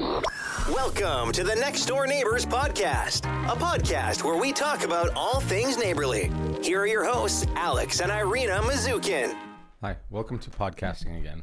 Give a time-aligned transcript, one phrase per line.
[0.00, 5.76] Welcome to the Next Door Neighbors Podcast, a podcast where we talk about all things
[5.76, 6.30] neighborly.
[6.62, 9.36] Here are your hosts, Alex and Irina Mazukin.
[9.82, 11.42] Hi, welcome to podcasting again.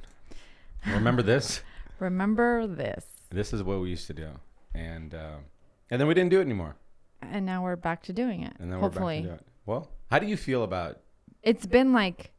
[0.88, 1.62] Remember this?
[1.99, 3.05] Remember this.
[3.29, 4.29] This is what we used to do,
[4.74, 5.35] and uh,
[5.92, 6.76] and then we didn't do it anymore,
[7.21, 8.53] And now we're back to doing it.
[8.60, 9.21] and then hopefully.
[9.21, 9.51] we're back to do it.
[9.67, 10.97] Well, how do you feel about
[11.44, 12.31] It's been like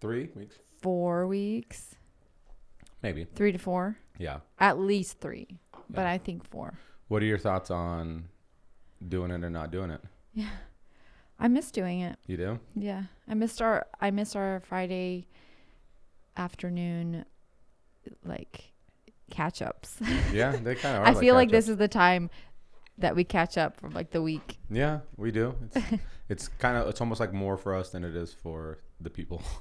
[0.00, 0.54] three weeks?
[0.80, 1.96] four weeks,
[3.02, 4.38] Maybe, three to four, yeah.
[4.58, 5.58] at least three,
[5.88, 6.78] but I think four.
[7.08, 8.28] What are your thoughts on
[9.06, 10.00] doing it or not doing it?
[10.32, 10.48] Yeah.
[11.38, 12.16] I miss doing it.
[12.26, 12.60] You do?
[12.74, 15.26] Yeah, I missed our I missed our Friday
[16.36, 17.24] afternoon
[18.24, 18.72] like
[19.30, 19.96] catch ups.
[20.32, 21.04] Yeah, they kind of.
[21.04, 22.30] I feel like this is the time
[22.98, 24.58] that we catch up from like the week.
[24.70, 25.54] Yeah, we do.
[25.74, 29.10] It's it's kind of it's almost like more for us than it is for the
[29.10, 29.42] people.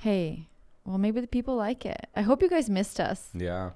[0.00, 0.48] Hey,
[0.84, 2.06] well maybe the people like it.
[2.14, 3.28] I hope you guys missed us.
[3.34, 3.70] yeah,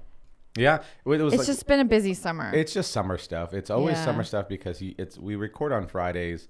[0.56, 0.82] yeah.
[1.04, 2.52] It was It's like, just been a busy summer.
[2.54, 3.52] It's just summer stuff.
[3.54, 4.04] It's always Yeah.
[4.04, 6.48] summer stuff because it's we record on Fridays,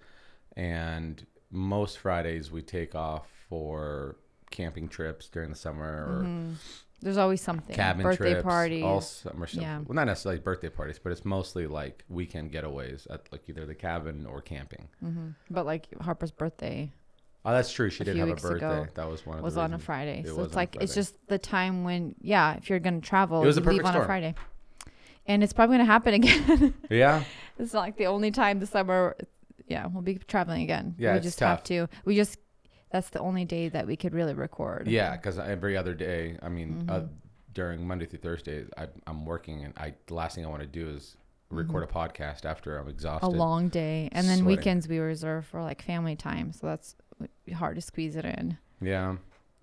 [0.57, 4.17] and most Fridays we take off for
[4.51, 6.55] camping trips during the summer or
[7.01, 7.77] There's always something.
[7.77, 8.09] cabin Mm-hmm.
[8.11, 8.83] Birthday trips, parties.
[8.85, 9.63] all summer stuff.
[9.63, 9.79] Yeah.
[9.79, 13.75] Well, not necessarily birthday parties, but it's mostly like weekend getaways at like either the
[13.75, 14.89] cabin or camping.
[15.51, 16.93] But like Harper's birthday
[17.49, 17.89] Oh, that's true.
[17.89, 18.87] She did have a birthday.
[18.95, 19.79] that was one of was on a.
[19.79, 20.21] Friday.
[20.21, 23.47] It so it's like it's just the time when yeah, if you're gonna travel, It
[23.47, 24.35] was a leave perfect on a Friday.
[25.27, 26.75] And it's probably gonna happen again.
[26.91, 27.25] Yeah,
[27.59, 29.17] it's not like the only time this summer
[29.67, 30.95] yeah, we'll be traveling again.
[30.99, 31.49] Yeah, we just tough.
[31.59, 31.89] have to.
[32.05, 32.39] We just
[32.91, 34.89] that's the only day that we could really record.
[34.89, 35.17] yeah.
[35.17, 37.07] Because every other day, I mean, uh, Mm-hmm.
[37.53, 40.67] during Monday through Thursday, I, I'm working, and I the last thing I want to
[40.67, 41.17] do is
[41.51, 43.27] record a podcast after I'm exhausted.
[43.27, 43.37] Mm-hmm.
[43.37, 44.09] A long day.
[44.13, 44.57] And then Sweating.
[44.57, 46.53] weekends we reserve for like family time.
[46.53, 46.95] So that's
[47.55, 48.59] hard to squeeze it in.
[48.81, 49.17] Yeah,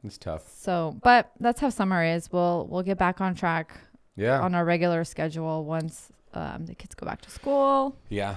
[0.03, 0.47] it's tough.
[0.53, 2.31] So but that's how summer is.
[2.31, 3.77] We'll we'll get back on track
[4.15, 7.95] Yeah, on our regular schedule once um, the kids go back to school.
[8.09, 8.35] yeah,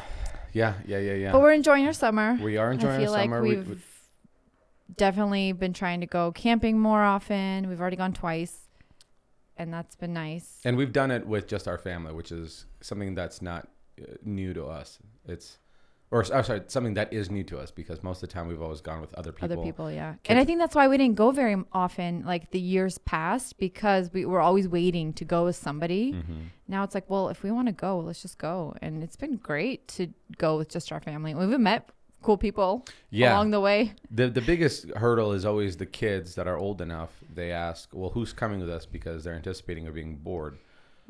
[0.52, 1.32] yeah, yeah, yeah, yeah.
[1.32, 2.38] But we're enjoying our summer.
[2.42, 3.42] we are enjoying I feel the like summer.
[3.42, 3.80] we've we, we-
[4.96, 7.68] definitely been trying to go camping more often.
[7.68, 8.56] We've already gone twice,
[9.56, 10.60] and that's been nice.
[10.64, 13.68] and we've done it with just our family, which is something that's not
[14.00, 14.98] uh, new to us.
[15.26, 15.58] It's,
[16.10, 18.62] or I'm sorry, something that is new to us because most of the time we've
[18.62, 19.52] always gone with other people.
[19.52, 20.12] Other people, yeah.
[20.12, 23.58] Kids- And I think that's why we didn't go very often, like the years past,
[23.58, 26.12] because we were always waiting to go with somebody.
[26.14, 26.40] Mm-hmm.
[26.66, 28.74] Now it's like, well, if we want to go, let's just go.
[28.80, 30.08] And it's been great to
[30.38, 31.34] go with just our family.
[31.34, 31.90] We've met
[32.22, 33.34] cool people Yeah.
[33.34, 33.94] along the way.
[34.10, 37.10] The the biggest hurdle is always the kids that are old enough.
[37.32, 40.58] They ask, "Well, who's coming with us?" Because they're anticipating of being bored.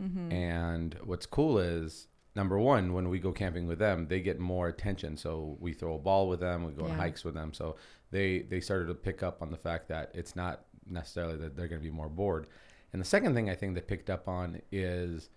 [0.00, 0.30] Mm-hmm.
[0.32, 2.08] And what's cool is
[2.40, 5.16] number one, when we go camping with them, they get more attention.
[5.16, 7.52] So we throw a ball with them, we go on hikes with them.
[7.52, 7.76] So
[8.10, 10.56] they they started to pick up on the fact that it's not
[10.86, 12.46] necessarily that they're going to be more bored.
[12.92, 15.28] And the second thing I think they picked up on is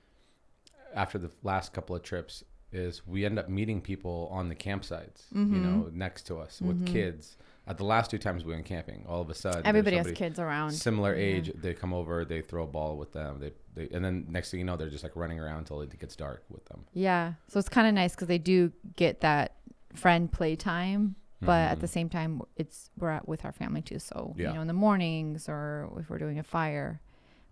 [0.93, 5.23] after the last couple of trips is we end up meeting people on the campsites,
[5.31, 5.63] you Mm-hmm.
[5.63, 7.35] know, next to us with kids.
[7.67, 10.39] At the last two times we went camping, all of a sudden Everybody has kids
[10.39, 10.71] around.
[10.71, 11.51] similar age.
[11.55, 14.59] They come over, they throw a ball with them, they, they and then next thing
[14.59, 16.85] you know, they're just like running around until it gets dark with them.
[16.93, 17.33] Yeah.
[17.47, 19.55] So it's kind of nice because they do get that
[19.93, 23.99] friend play time, but at the same time, it's we're at with our family too.
[23.99, 24.39] So Mm-hmm.
[24.41, 24.47] Yeah.
[24.49, 26.99] you know, in the mornings or if we're doing a fire,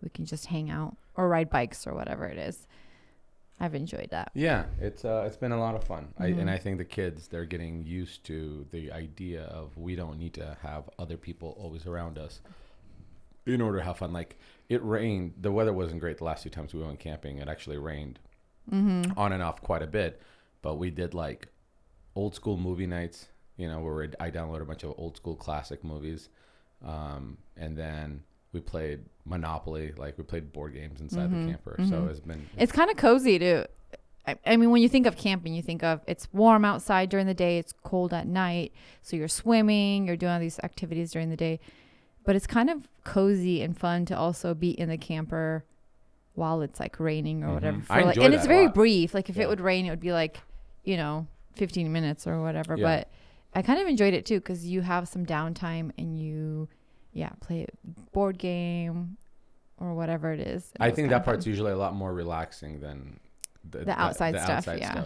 [0.02, 2.68] we can just hang out or ride bikes or whatever it is.
[3.60, 4.32] I've enjoyed that.
[4.34, 6.40] Yeah, it's uh, it's been a lot of fun, Mm-hmm.
[6.40, 10.34] and I think the kids they're getting used to the idea of we don't need
[10.36, 12.42] to have other people always around us
[13.46, 14.14] in order to have fun.
[14.14, 14.38] Like
[14.70, 17.38] it rained, the weather wasn't great the last two times we went camping.
[17.38, 18.20] It actually rained
[18.72, 19.18] Mm-hmm.
[19.18, 20.22] on and off quite a bit,
[20.62, 21.48] but we did like
[22.16, 23.28] old school movie nights.
[23.58, 26.30] You know, where I downloaded a bunch of old school classic movies,
[26.86, 28.24] um, and then
[28.54, 29.94] we played Monopoly.
[29.98, 31.46] Like we played board games inside Mm-hmm.
[31.46, 31.76] the camper.
[31.88, 33.68] So it's been It's kind of cozy to.
[34.28, 37.26] I, I mean, when you think of camping, you think of it's warm outside during
[37.26, 41.30] the day, it's cold at night, so you're swimming, you're doing all these activities during
[41.30, 41.60] the day,
[42.26, 45.64] but it's kind of cozy and fun to also be in the camper
[46.36, 47.78] while it's like raining or whatever.
[47.78, 47.86] Mhm.
[47.86, 48.74] for, like- and it's very lot.
[48.76, 49.14] brief.
[49.14, 49.44] Like if Yeah.
[49.44, 50.42] it would rain, it would be like
[50.84, 51.26] you know
[51.56, 52.76] 15 minutes or whatever.
[52.78, 52.84] Yeah.
[52.84, 53.10] But
[53.56, 56.68] I kind of enjoyed it too because you have some downtime and you,
[57.14, 59.18] yeah, play a board game
[59.78, 60.72] or whatever it is.
[60.80, 63.20] I think that part's usually a lot more relaxing than
[63.70, 65.06] the, outside stuff, yeah.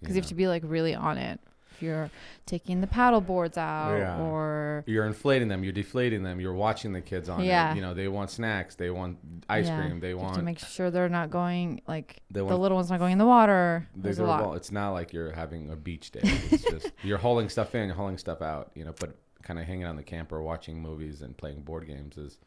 [0.00, 1.40] because you have to be like really on it.
[1.72, 2.10] If you're
[2.46, 4.18] taking the paddle boards out Yeah.
[4.22, 5.62] or You're inflating them.
[5.62, 6.40] You're deflating them.
[6.40, 7.72] You're watching the kids on Yeah.
[7.72, 7.76] it.
[7.76, 8.76] You know, they want snacks.
[8.76, 9.18] They want
[9.50, 9.82] ice Yeah.
[9.82, 10.00] cream.
[10.00, 10.36] They you want.
[10.36, 13.86] to make sure they're not going like the little one's not going in the water.
[13.94, 14.40] There's a lot.
[14.40, 16.20] well, it's not like you're having a beach day.
[16.22, 18.70] It's just you're hauling stuff in, you're hauling stuff out.
[18.74, 19.14] You know, but
[19.46, 22.38] kind of hanging on the camper, watching movies and playing board games is.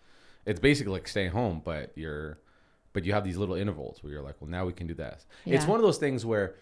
[0.45, 2.39] It's basically like staying home, but you're,
[2.93, 5.25] but you have these little intervals where you're like, well, now we can do this.
[5.45, 6.55] It's one of those things where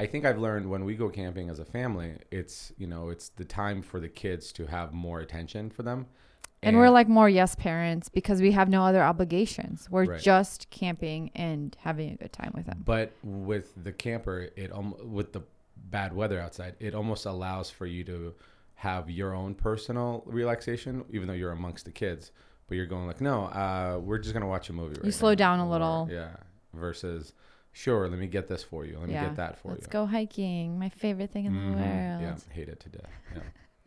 [0.00, 3.28] I think I've learned when we go camping as a family, it's you know, it's
[3.30, 6.06] the time for the kids to have more attention for them.
[6.62, 9.86] And, we're like more yes parents because we have no other obligations.
[9.90, 10.20] We're Right.
[10.20, 12.82] just camping and having a good time with them.
[12.86, 15.42] But with the camper, it um, with the
[15.76, 18.34] bad weather outside, it almost allows for you to
[18.84, 22.30] have your own personal relaxation, even though you're amongst the kids.
[22.68, 25.00] But you're going like, no, uh, we're just gonna watch a movie.
[25.02, 26.08] Right slow now," down a or- little.
[26.10, 26.36] yeah.
[26.72, 27.32] Versus,
[27.72, 28.98] sure, let me get this for you.
[28.98, 29.74] Let me get that for you.
[29.74, 30.78] Let's go hiking.
[30.78, 31.70] My favorite thing in Mhm.
[31.70, 32.22] the world.
[32.22, 33.10] Yeah, hate it to death.
[33.34, 33.42] Yeah,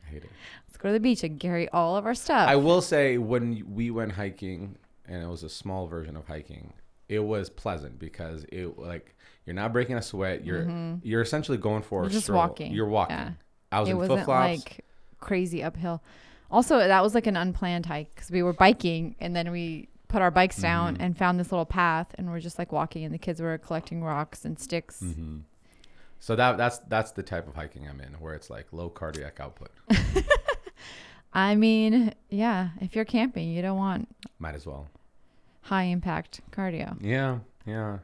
[0.06, 0.30] hate it.
[0.68, 2.48] Let's go to the beach and carry all of our stuff.
[2.50, 4.78] I will say when we went hiking,
[5.08, 6.74] and it was a small version of hiking,
[7.10, 9.16] it was pleasant because it like
[9.46, 10.46] you're not breaking a sweat.
[10.46, 10.68] You're
[11.04, 12.06] you're essentially going for Mm-hmm.
[12.06, 12.40] You're a just stroll.
[12.40, 12.72] walking.
[12.74, 13.16] You're walking.
[13.18, 13.32] Yeah.
[13.72, 14.66] I was it in wasn't flip flops.
[14.66, 14.86] like
[15.19, 16.02] crazy uphill.
[16.50, 20.22] Also, that was like an unplanned hike because we were biking and then we put
[20.22, 21.04] our bikes down Mm-hmm.
[21.04, 24.02] and found this little path and we're just like walking and the kids were collecting
[24.04, 25.02] rocks and sticks.
[25.04, 25.40] Mm-hmm.
[26.19, 29.40] so that that's that's the type of hiking I'm in, where it's like low cardiac
[29.42, 29.72] output.
[31.34, 34.08] I mean, yeah, if you're camping, you don't want
[34.40, 34.88] Might as well.
[35.62, 36.98] high impact cardio.
[37.02, 37.98] Yeah, yeah.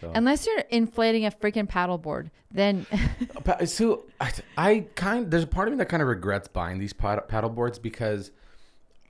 [0.00, 2.86] So, Unless you're inflating a freaking paddleboard, then
[3.66, 6.92] so I, I kind there's a part of me that kind of regrets buying these
[6.92, 7.50] pad- paddle
[7.82, 8.30] because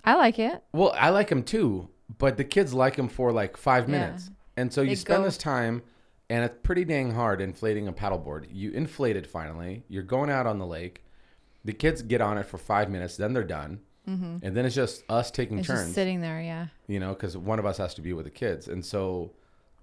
[0.05, 0.63] I like it.
[0.73, 1.89] Well, I like them too,
[2.19, 4.01] but the kids like them for like five Yeah.
[4.01, 4.31] minutes.
[4.57, 5.83] And so you They spend go- this time,
[6.29, 8.47] and it's pretty dang hard inflating a paddleboard.
[8.51, 9.85] You inflate it finally.
[9.89, 11.05] You're going out on the lake.
[11.65, 13.81] The kids get on it for five minutes, then they're done.
[14.07, 15.61] And then it's just us taking Mm-hmm.
[15.61, 16.67] It's turns, just sitting there, yeah.
[16.89, 18.67] you know, because one of us has to be with the kids.
[18.67, 19.31] And so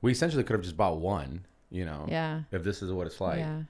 [0.01, 2.43] we essentially could have just bought one, you know, Yeah.
[2.51, 3.39] if this is what it's like.
[3.39, 3.63] yeah.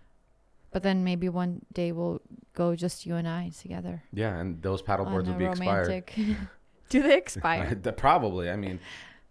[0.72, 2.22] But then maybe one day we'll
[2.54, 4.04] go just you and I together.
[4.14, 5.88] Yeah, and those paddle boards be expired.
[5.88, 6.14] romantic.
[6.90, 7.74] Do they expire?
[7.98, 8.50] Probably.
[8.50, 8.80] I mean,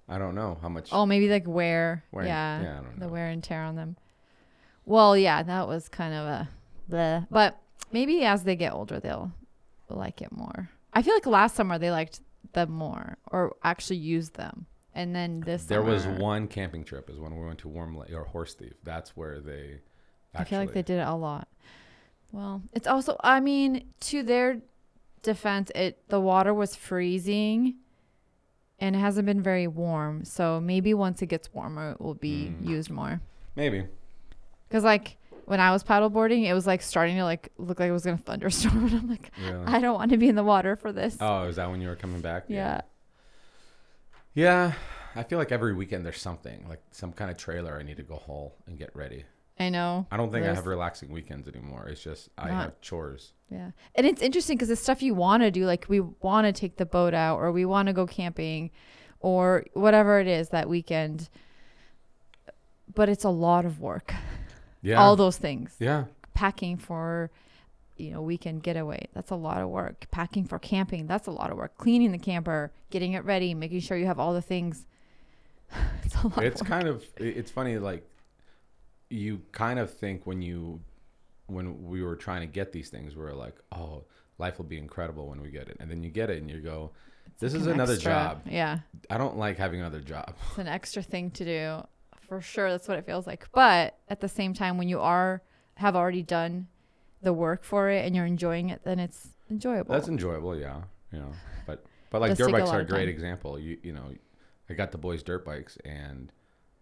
[0.08, 0.88] I don't know how much.
[0.92, 2.04] oh, maybe like wear.
[2.10, 2.62] Wear yeah.
[2.62, 3.96] yeah, I don't The wear and tear on them.
[4.86, 6.48] Well, yeah, that was kind of a
[6.90, 7.26] bleh.
[7.30, 7.58] But
[7.92, 9.32] maybe as they get older, they'll
[9.88, 10.70] like it more.
[10.94, 12.20] I feel like last summer they liked
[12.54, 14.66] them more or actually used them.
[14.96, 18.12] And then this There was one camping trip is when we went to Warm Lake
[18.12, 18.72] or Horse Thief.
[18.82, 19.80] That's where they.
[20.34, 21.48] Actually, I feel like they did it a lot.
[22.32, 24.62] Well, it's also I mean, to their
[25.22, 27.76] defense, it the water was freezing
[28.78, 30.24] and it hasn't been very warm.
[30.24, 32.66] So maybe once it gets warmer it will be Mm.
[32.66, 33.20] used more.
[33.54, 33.86] maybe.
[34.70, 37.92] Cuz like when I was paddleboarding, it was like starting to like look like it
[37.92, 39.64] was going to thunderstorm and I'm like Really.
[39.66, 41.16] I don't want to be in the water for this.
[41.20, 42.44] oh, is that when you were coming back?
[42.48, 42.56] yeah.
[42.56, 42.80] Yeah,
[44.38, 48.02] I feel like every weekend there's something like some kind of trailer I need to
[48.02, 49.24] go haul and get ready.
[49.58, 50.06] I know.
[50.10, 51.88] I don't think I have relaxing weekends anymore.
[51.88, 53.32] It's just I Not- have chores.
[53.50, 53.70] Yeah.
[53.94, 55.64] And it's interesting because the stuff you want to do.
[55.64, 58.70] Like we want to take the boat out or we want to go camping
[59.20, 61.30] or whatever it is that weekend.
[62.94, 64.12] But it's a lot of work.
[64.82, 65.00] Yeah.
[65.02, 65.74] All those things.
[65.78, 66.04] yeah.
[66.34, 67.30] Packing for,
[67.96, 69.06] you know, weekend getaway.
[69.14, 70.06] That's a lot of work.
[70.10, 71.06] Packing for camping.
[71.06, 71.76] That's a lot of work.
[71.78, 74.86] Cleaning the camper, getting it ready, making sure you have all the things.
[76.04, 78.06] it's a lot It's of kind of it's funny like
[79.10, 80.80] you kind of think when you
[81.46, 84.02] when we were trying to get these things we were like oh
[84.38, 86.60] life will be incredible when we get it and then you get it and you
[86.60, 86.90] go
[87.38, 88.78] this is An another extra- job Yeah.
[89.10, 91.82] i don't like having another job It's an extra thing to do.
[92.28, 93.46] For sure, that's what it feels like.
[93.52, 95.42] But at the same time, when you are
[95.76, 96.66] have already done
[97.26, 99.92] the work for it and you're enjoying it, then it's enjoyable.
[99.94, 100.82] That's enjoyable, yeah.
[101.12, 101.32] You know,
[101.66, 103.58] but but like dirt bikes are a great example.
[103.58, 104.12] You you know,
[104.70, 106.32] I got the boys dirt bikes, and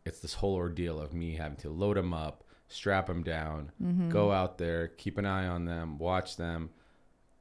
[0.04, 4.10] it's this whole ordeal of me having to load them up, strap them down, Mm-hmm.
[4.10, 6.70] go out there, keep an eye on them, watch them.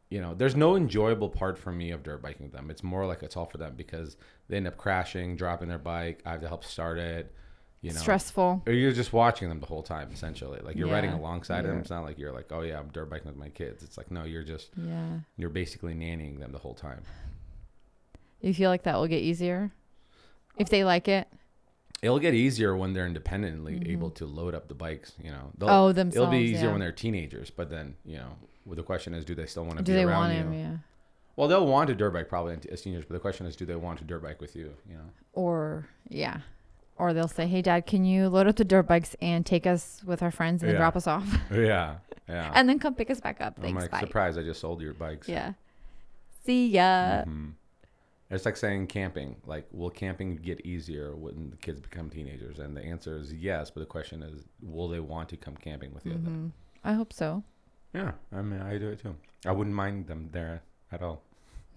[0.10, 2.70] You know, there's no enjoyable part for me of dirt biking them.
[2.70, 4.16] It's more like it's all for them because
[4.48, 6.22] they end up crashing, dropping their bike.
[6.26, 7.34] I have to help start it.
[7.84, 8.64] You know, stressful.
[8.66, 10.60] or you're just watching them the whole time essentially.
[10.64, 11.80] Like you're riding Yeah, alongside them.
[11.80, 13.84] It's not like you're like, oh yeah, I'm dirt biking with my kids.
[13.84, 15.20] It's like no, you're just Yeah.
[15.38, 17.04] you're basically nannying them the whole time.
[18.42, 19.72] You feel like that will get easier
[20.58, 21.28] if they like it.
[22.02, 25.14] It'll get easier when they're independently able to load up the bikes.
[25.24, 26.00] You know, They'll- Mm-hmm.
[26.00, 26.72] Oh, It'll be easier yeah.
[26.72, 28.36] when they're teenagers, but then you know,
[28.66, 30.40] well, the question is, do they still want to Do be they around want you?
[30.40, 30.54] him?
[30.54, 30.78] Yeah.
[31.36, 33.76] Well, they'll want a dirt bike probably as teenagers, but the question is, do they
[33.76, 34.74] want to dirt bike with you?
[34.88, 36.40] You know, Or yeah.
[37.04, 40.02] Or they'll say, "Hey, Dad, can you load up the dirt bikes and take us
[40.06, 41.96] with our friends and then drop us off, yeah,
[42.30, 42.50] yeah.
[42.56, 44.00] and then come pick us back up?" I'm like bye.
[44.00, 45.28] surprised I just sold your bikes.
[45.28, 45.52] Yeah.
[46.46, 47.26] See ya.
[47.26, 47.56] Mhm.
[48.30, 49.36] It's like saying camping.
[49.46, 52.60] Like, will camping get easier when the kids become teenagers?
[52.60, 53.70] And the answer is yes.
[53.70, 56.14] But the question is, will they want to come camping with you?
[56.14, 56.52] Mhm.
[56.86, 57.44] I hope so.
[57.94, 59.16] Yeah, I mean, I do it too.
[59.46, 61.22] I wouldn't mind them there at all.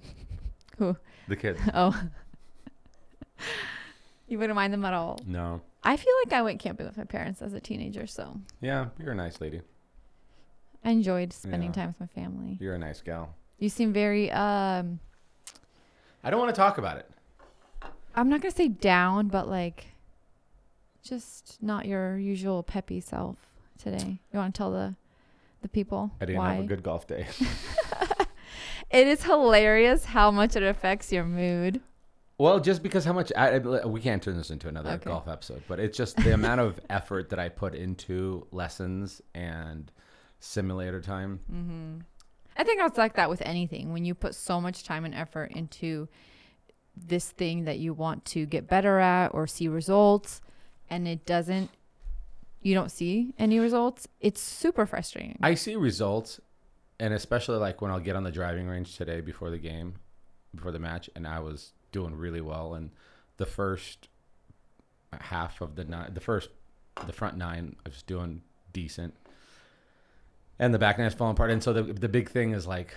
[0.78, 0.96] Who?
[1.26, 1.60] The kids.
[1.74, 2.00] Oh.
[4.28, 5.18] You wouldn't mind them at all.
[5.26, 5.60] No.
[5.84, 9.12] I feel like I went camping with my parents as a teenager, so Yeah, you're
[9.12, 9.60] a nice lady.
[10.84, 11.74] I enjoyed spending Yeah.
[11.82, 12.58] time with my family.
[12.60, 13.34] You're a nice gal.
[13.58, 14.98] You seem very um
[16.24, 17.08] I don't want to talk about it.
[18.14, 19.88] I'm not gonna say down, but like
[21.04, 23.36] just not your usual peppy self
[23.78, 24.18] today.
[24.32, 24.94] You want to tell the
[25.62, 26.54] the people I didn't why?
[26.54, 27.26] have a good golf day.
[28.90, 31.80] it is hilarious how much it affects your mood.
[32.38, 35.08] Well, just because how much I, we can't turn this into another Okay.
[35.08, 39.90] golf episode, but it's just the amount of effort that I put into lessons and
[40.38, 41.40] simulator time.
[41.50, 42.02] Mm.
[42.58, 43.92] I think it's like that with anything.
[43.92, 46.08] When you put so much time and effort into
[46.94, 50.40] this thing that you want to get better at or see results,
[50.90, 51.70] and it doesn't,
[52.62, 55.38] you don't see any results, it's super frustrating.
[55.42, 56.40] I see results,
[57.00, 59.94] and especially like when I'll get on the driving range today before the game,
[60.54, 62.74] before the match, and I was doing really well.
[62.74, 62.90] And
[63.38, 64.08] the first
[65.32, 66.50] half of the nine, the first,
[67.06, 69.14] the front nine, I was doing decent,
[70.58, 71.50] and the back nine's falling apart.
[71.50, 72.94] And so the the big thing is like,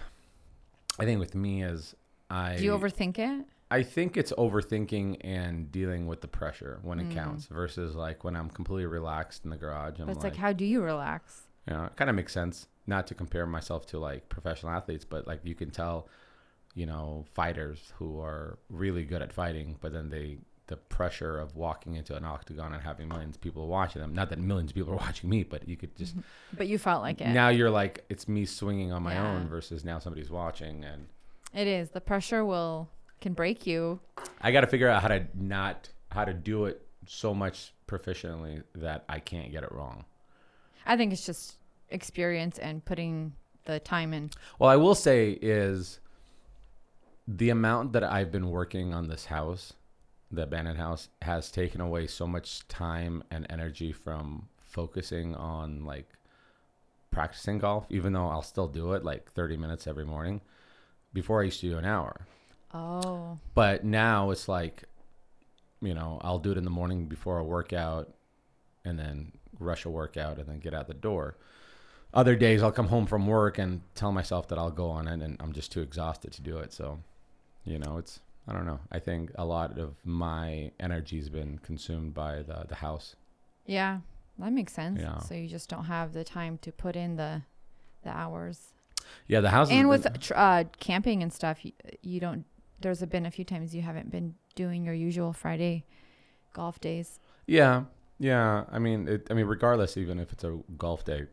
[1.00, 1.96] I think with me is
[2.30, 3.46] I Do you overthink it?
[3.72, 7.14] I think it's overthinking and dealing with the pressure when it Mm.
[7.14, 10.00] counts versus like when I'm completely relaxed in the garage.
[10.00, 11.44] I'm it's like, like, how do you relax?
[11.68, 15.06] you know, it kind of makes sense not to compare myself to like professional athletes,
[15.06, 16.08] but like you can tell,
[16.76, 21.56] you know, fighters who are really good at fighting, but then they the pressure of
[21.56, 24.14] walking into an octagon and having millions of people watching them.
[24.14, 26.22] Not that millions of people are watching me, but you could just mm-hmm.
[26.58, 27.30] But you felt like it.
[27.30, 29.32] now you're like it's me swinging on my Yeah.
[29.32, 31.08] own versus now somebody's watching and
[31.56, 31.90] It is.
[31.90, 32.88] The pressure will
[33.20, 34.00] can break you.
[34.42, 38.62] I got to figure out how to not how to do it so much proficiently
[38.76, 40.06] that I can't get it wrong.
[40.86, 41.56] I think it's just
[41.90, 43.34] experience and putting
[43.66, 44.30] the time in.
[44.60, 46.00] Well, I will say is
[47.32, 49.74] the amount that I've been working on this house,
[50.32, 56.08] the abandoned house, has taken away so much time and energy from focusing on like
[57.12, 60.42] practicing golf, even though I'll still do it like 30 minutes every morning.
[61.14, 62.26] Before I used to do an hour.
[62.74, 63.38] Oh.
[63.54, 64.84] But now it's like,
[65.82, 68.12] you know, I'll do it in the morning before a workout
[68.86, 71.38] and then rush a workout and then get out the door.
[72.12, 75.22] Other days I'll come home from work and tell myself that I'll go on it
[75.22, 76.74] and I'm just too exhausted to do it.
[76.74, 77.00] So,
[77.64, 78.80] you know, it's, I don't know.
[78.92, 83.16] I think a lot of my energy's been consumed by the, the house.
[83.66, 84.00] Yeah.
[84.40, 85.00] That makes sense.
[85.02, 85.20] Yeah.
[85.20, 87.44] So you just don't have the time to put in the
[88.04, 88.74] the hours.
[89.28, 89.70] Yeah, the house.
[89.70, 92.46] and with been- tr- uh, camping and stuff, you, you don't.
[92.80, 95.84] There's been a few times you haven't been doing your usual Friday
[96.54, 97.20] golf days.
[97.46, 97.84] Yeah,
[98.18, 98.64] yeah.
[98.72, 101.26] I mean, it, I mean, regardless, even if it's a golf day,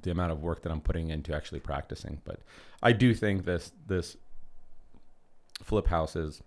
[0.00, 2.22] the amount of work that I'm putting into actually practicing.
[2.24, 2.40] But
[2.82, 4.16] I do think this this
[5.62, 6.42] flip house is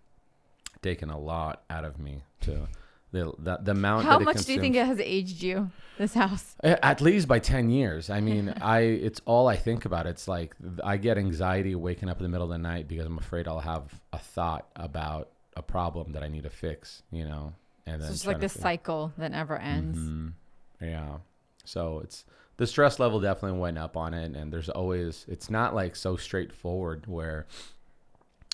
[0.81, 2.67] taken a lot out of me to
[3.12, 4.05] the the, the amount.
[4.05, 5.72] How much do you think it has aged you?
[5.98, 6.55] This house.
[6.62, 8.10] At least by 10 years.
[8.10, 10.05] I mean, I it's all I think about.
[10.05, 13.17] It's like I get anxiety waking up in the middle of the night because I'm
[13.17, 17.53] afraid I'll have a thought about a problem that I need to fix, you know.
[17.86, 19.98] And So then it's like this cycle that never ends.
[19.98, 20.34] Mhm.
[20.81, 21.17] Yeah.
[21.63, 22.25] So it's
[22.57, 26.15] the stress level definitely went up on it and there's always it's not like so
[26.17, 27.45] straightforward where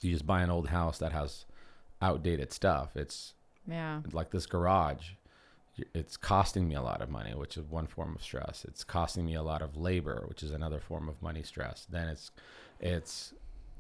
[0.02, 1.46] you just buy an old house that has
[2.02, 2.96] outdated stuff.
[2.96, 3.34] It's
[3.68, 4.02] Yeah.
[4.12, 5.12] like this garage
[5.96, 9.26] it's costing me a lot of money which is one form of stress it's costing
[9.26, 12.30] me a lot of labor which is another form of money stress then it's
[12.82, 13.34] it's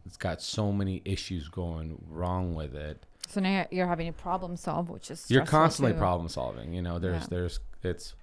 [0.05, 4.55] it's got so many issues going wrong with it So now you're having to problem
[4.55, 5.99] solve, which is you're constantly too.
[5.99, 7.27] problem solving you know there's Yeah.
[7.29, 8.15] there's it's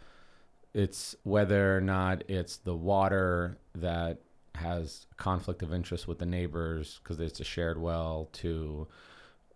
[0.74, 4.18] it's whether or not it's the water that
[4.58, 8.86] has conflict of interest with the neighbors because it's a shared well to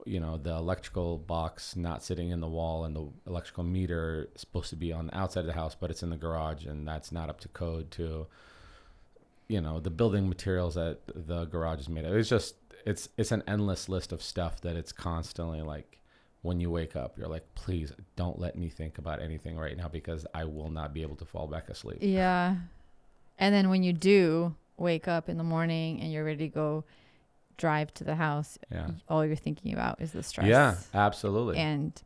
[0.05, 4.41] you know the electrical box not sitting in the wall and the electrical meter is
[4.41, 6.87] supposed to be on the outside of the house but it's in the garage and
[6.89, 8.27] that's not up to code to
[9.49, 13.31] you know the building materials that the garage is made of it's just it's it's
[13.31, 16.01] an endless list of stuff that it's constantly like
[16.41, 19.87] when you wake up you're like please don't let me think about anything right now
[19.87, 22.57] because i will not be able to fall back asleep Yeah.
[23.39, 26.85] And then when you do wake up in the morning and you're ready to go
[27.59, 30.47] drive to the house, yeah all you're thinking about is the stress.
[30.47, 32.01] yeah absolutely And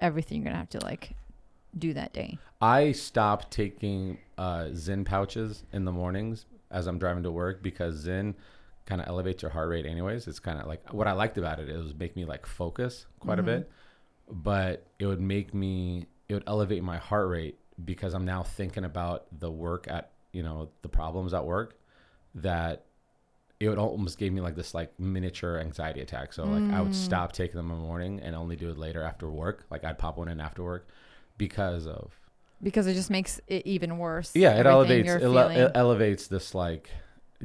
[0.00, 1.14] everything you're gonna have to like
[1.76, 2.38] do that day.
[2.60, 8.06] I stopped taking uh, Zyn pouches in the mornings as I'm driving to work because
[8.06, 8.34] Zyn
[8.86, 10.26] kind of elevates your heart rate anyways.
[10.28, 11.68] It's kind of like what I liked about it.
[11.68, 13.40] It was make me like focus quite Mhm.
[13.40, 13.70] a bit,
[14.30, 18.84] but it would make me it would elevate my heart rate because I'm now thinking
[18.84, 21.76] about the work at you know the problems at work
[22.34, 22.84] that
[23.60, 26.32] it would almost gave me like this like miniature anxiety attack.
[26.32, 26.82] So like I Mm.
[26.84, 29.64] would stop taking them in the morning and only do it later after work.
[29.70, 30.88] Like I'd pop one in after work
[31.38, 32.12] because of
[32.62, 34.32] because it just makes it even worse.
[34.34, 36.90] yeah, it elevates it, ele- it elevates this like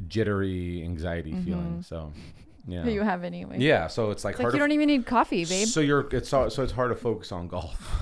[0.08, 1.78] jittery anxiety feeling.
[1.78, 1.84] Mhm.
[1.84, 2.12] So
[2.66, 3.58] yeah, that you have anyway.
[3.58, 3.86] yeah.
[3.86, 5.68] So it's like It's like hard you don't even need coffee, babe.
[5.68, 7.92] So you're it's so it's hard to focus on golf.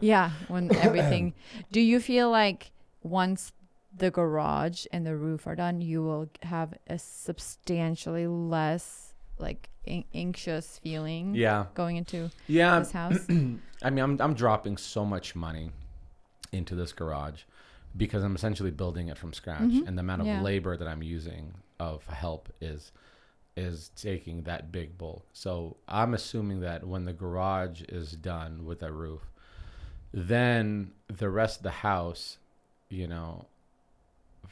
[0.00, 1.34] Yeah, when everything.
[1.70, 2.72] Do you feel like
[3.02, 3.52] once
[4.02, 10.04] the garage and the roof are done, you will have a substantially less like an-
[10.12, 12.80] anxious feeling yeah, going into yeah.
[12.80, 13.18] this house?
[13.30, 15.70] I mean, I'm I'm dropping so much money
[16.50, 17.42] into this garage
[17.96, 19.86] because I'm essentially building it from scratch, Mhm.
[19.86, 20.42] and the amount of Yeah.
[20.42, 22.92] labor that I'm using of help is
[23.56, 25.24] is taking that big bulk.
[25.32, 29.30] So I'm assuming that when the garage is done with that roof,
[30.12, 32.38] then the rest of the house,
[32.88, 33.46] you know,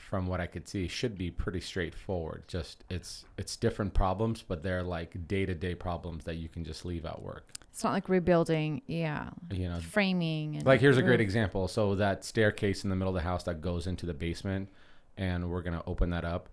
[0.09, 2.45] from what I could see, should be pretty straightforward.
[2.49, 6.64] Just it's it's different problems, but they're like day to day problems that you can
[6.64, 7.52] just leave at work.
[7.73, 10.57] It's not like rebuilding, yeah, You know, framing.
[10.57, 11.69] And like here's a great example.
[11.69, 14.69] So that staircase in the middle of the house that goes into the basement,
[15.16, 16.49] and we're gonna open that up.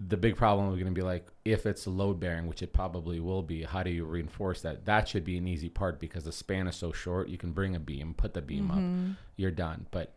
[0.00, 3.42] The big problem is gonna be like if it's load bearing, which it probably will
[3.42, 3.62] be.
[3.64, 4.86] How do you reinforce that?
[4.86, 7.28] That should be an easy part because the span is so short.
[7.28, 9.16] You can bring a beam, put the beam up, Mhm.
[9.36, 9.86] you're done.
[9.90, 10.14] But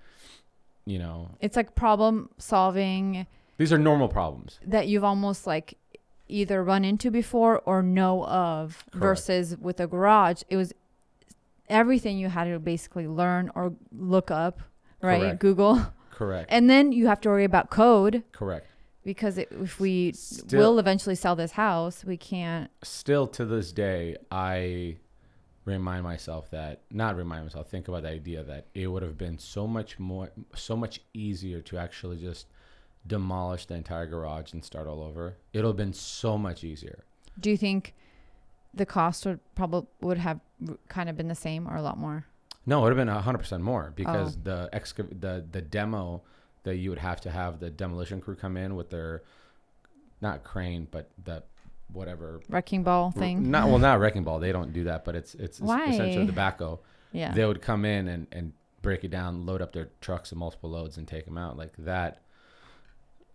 [0.87, 3.27] you know, It's like problem solving
[3.57, 4.59] these are normal problems.
[4.65, 5.77] that you've almost like
[6.29, 9.03] either run into before or know of Correct.
[9.03, 10.73] versus with a garage it was
[11.69, 14.61] everything you had to basically learn or look up
[15.01, 15.39] right Correct.
[15.39, 16.47] google Correct.
[16.51, 18.67] and then you have to worry about code Correct.
[19.03, 23.71] because it, if we Still- will eventually sell this house we can't still to this
[23.71, 24.97] day, I
[25.67, 29.37] remind myself that not remind myself, think about the idea that it would have been
[29.37, 32.47] so much more, so much easier to actually just
[33.05, 35.35] demolish the entire garage and start all over.
[35.53, 37.03] It'll have been so much easier.
[37.39, 37.93] do you think
[38.73, 40.39] the cost would probably would have
[40.87, 42.25] kind of been the same or a lot more
[42.65, 44.39] No, it would have been hundred percent more because Oh.
[44.43, 46.21] the excav- the the demo
[46.63, 49.23] that you would have to have the demolition crew come in with their
[50.21, 51.43] not crane but the
[51.93, 54.39] whatever wrecking ball thing Not well, not wrecking ball.
[54.39, 56.25] They don't do that, but it's it's, essentially Why?
[56.25, 56.79] the backhoe.
[57.11, 60.39] yeah they would come in and, and break it down, load up their trucks and
[60.39, 61.57] multiple loads and take them out.
[61.57, 62.21] Like that,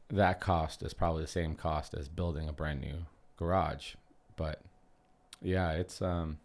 [0.09, 3.95] that cost is probably the same cost as building a brand new garage.
[4.37, 4.61] But
[5.43, 6.39] yeah, it's um,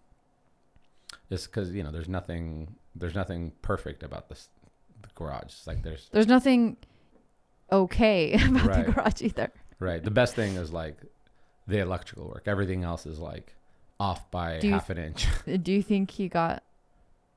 [1.30, 4.50] it's because you know there's nothing there's nothing perfect about this
[5.02, 5.43] the garage.
[5.46, 6.78] It's like there's there's nothing
[7.72, 8.86] okay about Right.
[8.86, 10.04] the garage either right.
[10.04, 10.98] The best thing is like
[11.67, 12.43] the electrical work.
[12.45, 13.56] Everything else is like
[13.99, 15.27] off by Do you- half an inch.
[15.63, 16.63] Do you think he got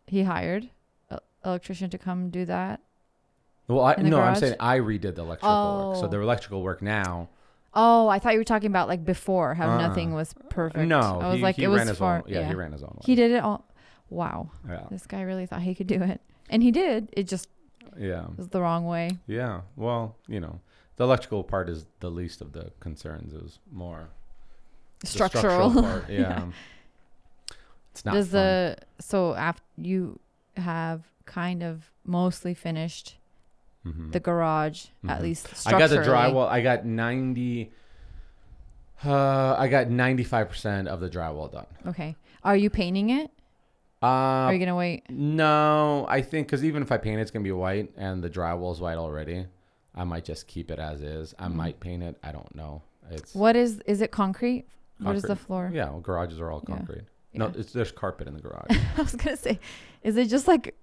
[0.06, 0.68] he hired
[1.10, 2.80] an electrician to come do that?
[3.68, 5.96] well, I, no, I'm saying I redid the electrical work.
[5.98, 6.08] So Oh.
[6.08, 7.28] the electrical work now.
[7.72, 9.78] Oh, I thought you were talking about like before how Uh-uh.
[9.88, 10.88] nothing was perfect.
[10.88, 12.22] No, I was he, like he it ran was his for own.
[12.26, 13.02] Yeah, he ran his own way.
[13.04, 13.64] He did it all.
[14.08, 17.10] Wow, Yeah, this guy really thought he could do it, and he did.
[17.12, 17.48] It just
[17.96, 19.18] yeah, was the wrong way.
[19.28, 19.60] yeah.
[19.76, 20.58] Well, you know,
[20.96, 23.32] the electrical part is the least of the concerns.
[23.32, 24.08] It was more
[25.00, 25.72] the Structural.
[25.82, 26.08] part.
[26.10, 26.20] Yeah.
[26.20, 26.44] Yeah.
[27.92, 28.32] It's not Does fun.
[28.40, 30.18] the so after you
[30.56, 33.16] have kind of mostly finished
[33.86, 34.12] Mhm.
[34.12, 35.22] the garage at Mhm.
[35.22, 36.48] least I got the drywall.
[36.48, 37.70] I got ninety.
[39.04, 41.66] Uh, I got ninety five percent of the drywall done.
[41.86, 43.30] Okay, are you painting it?
[44.02, 44.06] Uh,
[44.48, 45.08] are you gonna wait?
[45.08, 48.28] No, I think because even if I paint it, it's gonna be white, and the
[48.30, 49.46] drywall's white already.
[49.94, 51.34] I might just keep it as is.
[51.38, 51.54] I Mhm.
[51.54, 52.16] might paint it.
[52.22, 52.82] I don't know.
[53.10, 54.66] It's What is is it concrete?
[55.00, 55.70] What is the floor?
[55.72, 55.90] yeah.
[55.90, 56.76] Well, garages are all Yeah.
[56.76, 57.04] concrete.
[57.32, 57.60] No, Yeah.
[57.60, 58.66] it's there's carpet in the garage.
[58.98, 59.58] I was gonna say,
[60.02, 60.74] is it just like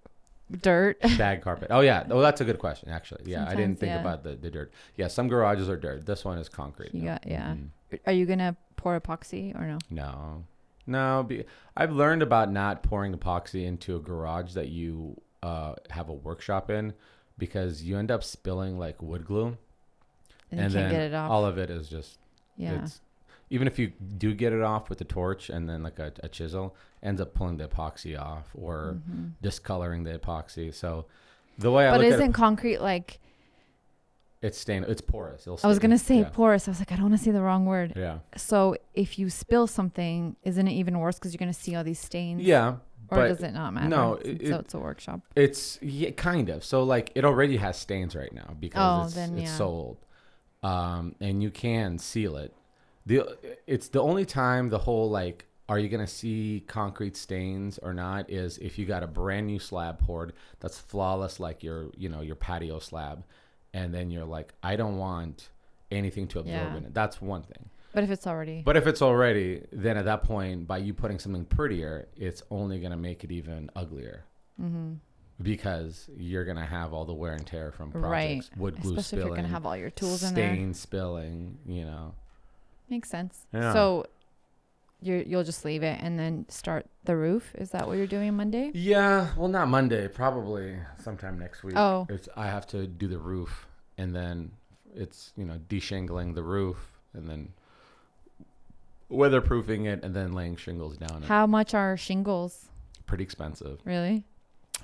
[0.61, 0.97] dirt?
[1.09, 1.67] Shag carpet.
[1.71, 2.05] Oh yeah.
[2.09, 2.89] Oh, that's a good question.
[2.89, 3.43] Actually, yeah.
[3.43, 4.01] I didn't Sometimes, think yeah.
[4.01, 4.71] about the, the dirt.
[4.95, 6.05] Yeah, some garages are dirt.
[6.05, 6.93] This one is concrete.
[6.93, 7.07] You no.
[7.11, 7.55] got yeah.
[7.55, 7.99] Mhm.
[8.05, 9.77] Are you gonna pour epoxy or no?
[9.89, 10.43] No,
[10.85, 11.23] no.
[11.27, 11.43] Be,
[11.75, 16.69] I've learned about not pouring epoxy into a garage that you uh, have a workshop
[16.71, 16.93] in
[17.37, 19.57] because you end up spilling like wood glue,
[20.51, 21.29] And, you can't get it off.
[21.29, 22.17] all of it is just
[22.57, 22.81] yeah.
[22.83, 22.99] it's
[23.49, 26.27] even if you do get it off with the torch and then like a, a
[26.27, 29.31] chisel ends up pulling the epoxy off or Mhm.
[29.41, 31.05] discoloring the epoxy so
[31.57, 33.19] the way i But isn't it concrete like?
[34.41, 36.29] it's stain it's porous It'll I was gonna say yeah.
[36.29, 36.67] porous.
[36.67, 37.93] I was like, I don't want to say the wrong word.
[37.95, 41.83] yeah So if you spill something, isn't it even worse because you're gonna see all
[41.83, 42.43] these stains?
[42.43, 42.75] yeah
[43.09, 43.87] Or does it not matter?
[43.89, 45.21] no, it- so it's a workshop.
[45.35, 49.15] it's yeah, kind of so like it already has stains right now because Oh, it's,
[49.15, 49.97] then, it's so old
[50.63, 52.53] um and you can seal it
[53.07, 57.93] the it's the only time the whole like are you gonna see concrete stains or
[57.93, 62.09] not is if you got a brand new slab poured that's flawless like your you
[62.09, 63.23] know your patio slab
[63.73, 65.49] and then you're like i don't want
[65.91, 66.77] anything to absorb Yeah.
[66.77, 70.05] in it that's one thing But if it's already But if it's already, then at
[70.05, 74.25] that point, by you putting something prettier, it's only going to make it even uglier.
[74.61, 74.95] Mm-hmm.
[75.41, 78.57] Because you're going to have all the wear and tear from projects, Right.
[78.57, 81.57] wood glue especially if spilling, you're gonna have all your tools in there, stain spilling,
[81.65, 82.13] you know.
[82.89, 83.45] Makes sense.
[83.53, 83.73] Yeah.
[83.73, 84.05] So
[85.01, 87.53] you you'll just leave it and then start the roof.
[87.55, 88.71] Is that what you're doing Monday?
[88.73, 91.77] Yeah, well, not Monday, probably sometime next week.
[91.77, 92.07] Oh.
[92.09, 94.51] It's, I have to do the roof, and then
[94.95, 96.77] it's, you know, deshingling the roof,
[97.13, 97.53] and then
[99.11, 101.23] weatherproofing it, and then laying shingles down.
[101.23, 101.27] it.
[101.27, 102.69] How much are shingles?
[103.05, 103.79] Pretty expensive.
[103.85, 104.25] Really?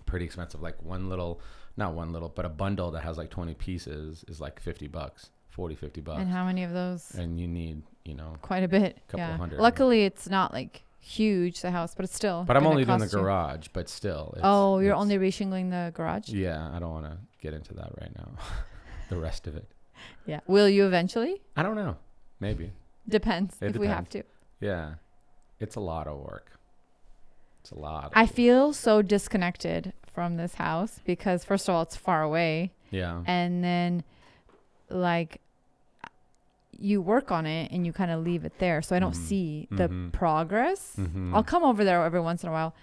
[0.06, 0.62] pretty expensive.
[0.62, 1.42] Like one little,
[1.78, 5.30] not one little, but a bundle that has like 20 pieces is like 50 bucks,
[5.50, 6.22] 40, 50 bucks.
[6.22, 7.12] And how many of those?
[7.16, 8.98] And you need, you know, Quite a bit.
[9.08, 9.38] Couple yeah.
[9.38, 9.60] hundred.
[9.60, 12.44] Luckily, it's not like huge the house, but it's still.
[12.48, 14.32] but I'm only doing the cost you- garage, but still.
[14.36, 16.30] It's, Oh, you're only reshingling the garage.
[16.30, 18.32] Yeah, I don't want to get into that right now.
[19.10, 19.68] the rest of it.
[20.26, 20.40] Yeah.
[20.48, 21.42] Will you eventually?
[21.56, 21.98] I don't know.
[22.40, 22.72] Maybe.
[23.08, 24.24] Depends It if we have to.
[24.60, 24.96] Yeah.
[25.60, 26.52] It's a lot of work.
[27.62, 28.12] It's a lot.
[28.16, 28.32] I work.
[28.32, 33.24] feel so disconnected from this house because first of all, it's far away, Yeah.
[33.26, 34.04] and then
[34.90, 35.40] like
[36.80, 39.28] you work on it and you kind of leave it there, so I don't Mhm.
[39.28, 40.12] see the Mhm.
[40.12, 40.96] progress.
[40.98, 41.34] Mhm.
[41.34, 42.74] I'll come over there every once in a while,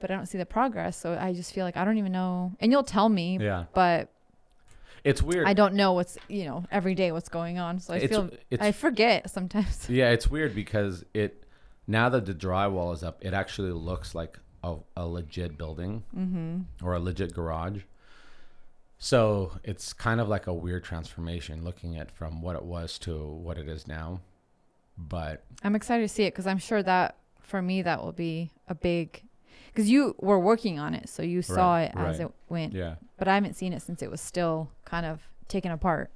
[0.00, 0.96] but I don't see the progress.
[0.96, 2.52] So I just feel like I don't even know.
[2.60, 3.64] And you'll tell me, Yeah.
[3.74, 4.08] but
[5.02, 5.46] It's weird.
[5.46, 7.80] I don't know what's you know every day what's going on.
[7.80, 9.88] So I it's, feel it's I forget sometimes.
[9.88, 11.44] Yeah, it's weird because it
[11.86, 16.84] now that the drywall is up, it actually looks like a, a legit building Mm-hmm.
[16.86, 17.80] or a legit garage.
[19.02, 23.16] So it's kind of like a weird transformation looking at from what it was to
[23.18, 24.20] what it is now.
[24.98, 28.50] But I'm excited to see it because I'm sure that for me that will be
[28.68, 29.22] a big
[29.68, 32.26] because you were working on it, so you saw Right, it as right.
[32.26, 32.74] it went.
[32.74, 32.96] yeah.
[33.16, 36.10] But I haven't seen it since it was still kind of taken apart.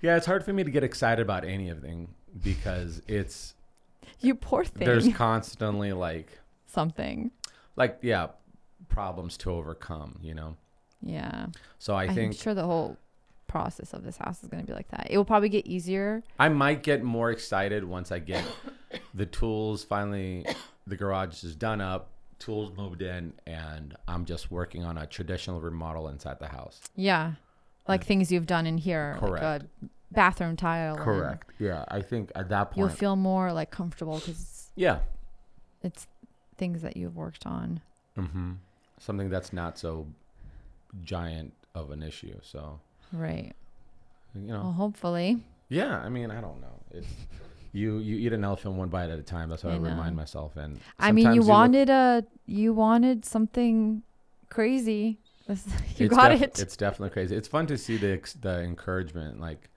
[0.00, 3.54] Yeah, it's hard for me to get excited about anything because it's
[4.20, 4.86] You poor thing.
[4.86, 7.32] there's constantly like something.
[7.74, 8.28] like yeah,
[8.88, 10.56] problems to overcome, you know.
[11.02, 11.46] Yeah,
[11.78, 12.96] So I I'm think sure the whole
[13.48, 15.08] process of this house is going to be like that.
[15.10, 16.22] It will probably get easier.
[16.38, 18.44] I might get more excited once I get
[19.14, 20.46] the tools finally.
[20.86, 25.60] The garage is done up, tools moved in, and I'm just working on a traditional
[25.60, 26.80] remodel inside the house.
[26.96, 27.32] Yeah,
[27.86, 29.44] like things you've done in here, Correct.
[29.44, 29.66] like a
[30.12, 30.96] bathroom tile.
[30.96, 31.50] Correct.
[31.58, 35.00] Yeah, I think at that point You'll feel more like comfortable because yeah.
[35.82, 36.06] it's
[36.56, 37.80] things that you've worked on.
[38.16, 38.52] Mm-hmm.
[38.98, 40.06] Something that's not so
[41.02, 42.38] giant of an issue.
[42.42, 42.80] So
[43.12, 43.52] Right.
[44.34, 44.62] you know.
[44.62, 45.42] Well, hopefully.
[45.68, 46.80] Yeah, I mean, I don't know.
[46.90, 47.06] It's
[47.72, 47.98] you.
[47.98, 49.48] You eat an elephant one bite at a time.
[49.48, 50.56] That's what I, I remind myself.
[50.56, 54.02] And I mean, you look- wanted a you wanted something
[54.48, 55.18] crazy.
[55.96, 56.60] You got def- it.
[56.60, 57.34] It's definitely crazy.
[57.36, 59.68] It's fun to see the ex- the encouragement like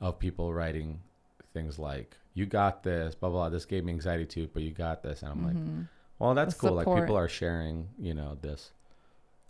[0.00, 1.00] of people writing
[1.54, 3.38] things like "You got this," blah blah.
[3.42, 3.48] blah.
[3.50, 5.88] This gave me anxiety too, but you got this, and I'm like, Mhm.
[6.18, 6.76] well, that's The cool.
[6.76, 8.72] Like people are sharing, you know, this.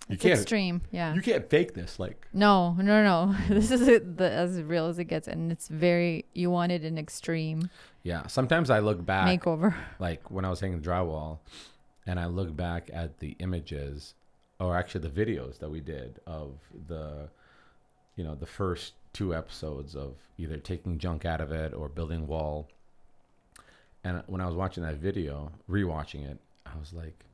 [0.09, 0.41] You It's can't.
[0.41, 0.83] extreme.
[0.91, 1.15] Yeah.
[1.15, 1.99] You can't fake this.
[1.99, 3.37] Like no, no, no.
[3.49, 6.25] this is it, the, as real as it gets, and it's very.
[6.35, 7.71] You wanted an extreme
[8.03, 8.27] yeah.
[8.27, 9.75] Sometimes I look back, makeover.
[9.99, 11.39] like when I was hanging the drywall,
[12.07, 14.15] and I look back at the images,
[14.59, 17.29] or actually the videos that we did of the,
[18.17, 22.27] you know, the first two episodes of either taking junk out of it or building
[22.27, 22.69] wall.
[24.05, 27.25] And when I was watching that video, rewatching it, I was like,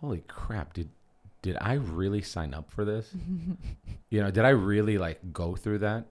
[0.00, 0.74] "Holy crap!
[0.74, 0.90] Did
[1.42, 3.10] did I really sign up for this?
[4.10, 6.06] you know, did I really like go through that?"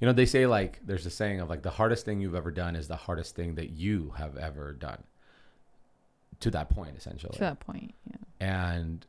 [0.00, 2.50] You know, they say like there's a saying of like the hardest thing you've ever
[2.50, 5.02] done is the hardest thing that you have ever done.
[6.40, 7.34] To that point, essentially.
[7.34, 7.94] to that point.
[8.08, 8.16] Yeah.
[8.40, 9.06] And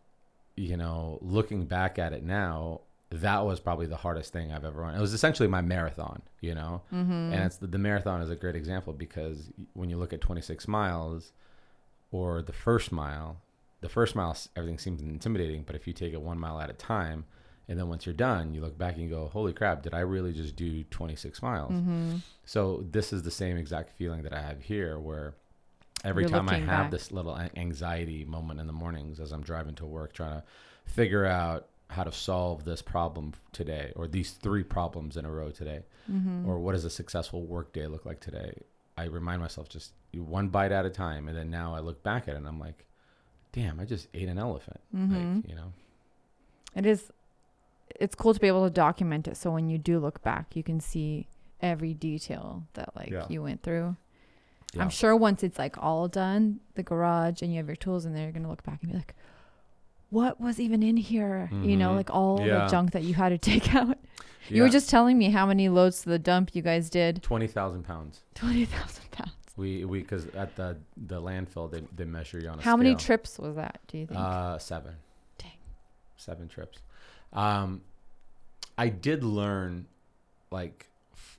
[0.57, 4.81] you know, looking back at it now, that was probably the hardest thing I've ever
[4.81, 4.95] run.
[4.95, 6.81] It was essentially my marathon, you know.
[6.93, 7.33] Mm-hmm.
[7.33, 10.67] And it's the, the marathon is a great example because when you look at 26
[10.67, 11.33] miles
[12.11, 13.37] or the first mile,
[13.81, 16.73] the first mile everything seems intimidating, but if you take it one mile at a
[16.73, 17.25] time,
[17.67, 19.81] and then once you're done, you look back and you go, "Holy crap!
[19.83, 22.17] Did I really just do 26 miles?" Mm-hmm.
[22.45, 25.35] So this is the same exact feeling that I have here, where
[26.03, 26.91] every You're time I have back.
[26.91, 30.43] this little anxiety moment in the mornings as I'm driving to work, trying to
[30.85, 35.51] figure out how to solve this problem today, or these three problems in a row
[35.51, 36.47] today, Mm-hmm.
[36.49, 38.53] or what does a successful work day look like today?
[38.97, 42.27] I remind myself just one bite at a time, and then now I look back
[42.27, 42.85] at it and I'm like,
[43.53, 45.35] "Damn, I just ate an elephant." Mm-hmm.
[45.37, 45.73] Like, you know,
[46.75, 47.11] It is.
[47.99, 50.63] It's cool to be able to document it, so when you do look back, you
[50.63, 51.27] can see
[51.61, 53.25] every detail that like Yeah.
[53.29, 53.95] you went through.
[54.73, 54.81] Yeah.
[54.83, 58.13] I'm sure once it's like all done, the garage, and you have your tools in
[58.13, 59.13] there, you're gonna look back and be like,
[60.09, 61.95] "What was even in here?" You know, Mhm.
[61.97, 62.59] like all Yeah.
[62.65, 63.97] the junk that you had to take out.
[64.47, 67.21] You were just telling me how many loads to the dump you guys did.
[67.21, 68.21] twenty thousand pounds.
[68.33, 69.33] Twenty thousand pounds.
[69.57, 72.91] We we because at the the landfill they they measure you on a How many
[72.91, 72.99] scale.
[72.99, 73.79] trips was that?
[73.87, 74.19] Do you think?
[74.19, 74.95] Uh, seven.
[75.37, 75.51] Dang.
[76.17, 76.79] Seven trips.
[77.33, 77.81] Um,
[78.77, 79.85] I did learn,
[80.51, 81.37] like, f-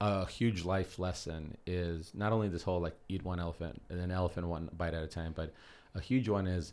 [0.00, 4.10] a huge life lesson is not only this whole like eat one elephant and an
[4.10, 5.52] elephant one bite at a time, but
[5.94, 6.72] a huge one is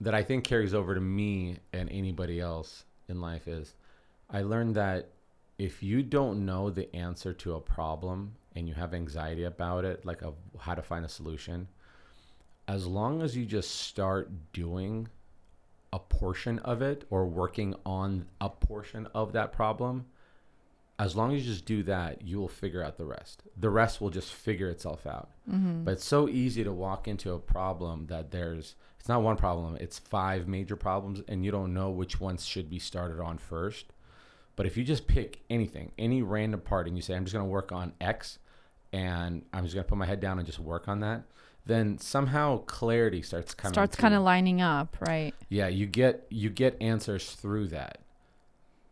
[0.00, 3.74] that I think carries over to me and anybody else in life is
[4.30, 5.08] I learned that
[5.58, 10.04] if you don't know the answer to a problem and you have anxiety about it,
[10.04, 11.68] like of how to find a solution,
[12.68, 15.08] as long as you just start doing
[15.92, 20.06] a portion of it or working on a portion of that problem,
[20.98, 23.42] as long as you just do that, you will figure out the rest.
[23.58, 25.30] The rest will just figure itself out.
[25.50, 25.84] Mm-hmm.
[25.84, 29.76] But it's so easy to walk into a problem that there's it's not one problem,
[29.80, 33.86] it's five major problems and you don't know which ones should be started on first.
[34.54, 37.44] But if you just pick anything, any random part and you say I'm just going
[37.44, 38.38] to work on X
[38.92, 41.22] and I'm just to put my head down and just work on that,
[41.64, 45.34] then somehow clarity starts coming Starts kind of lining up, right?
[45.48, 47.98] Yeah, you get you get answers through that.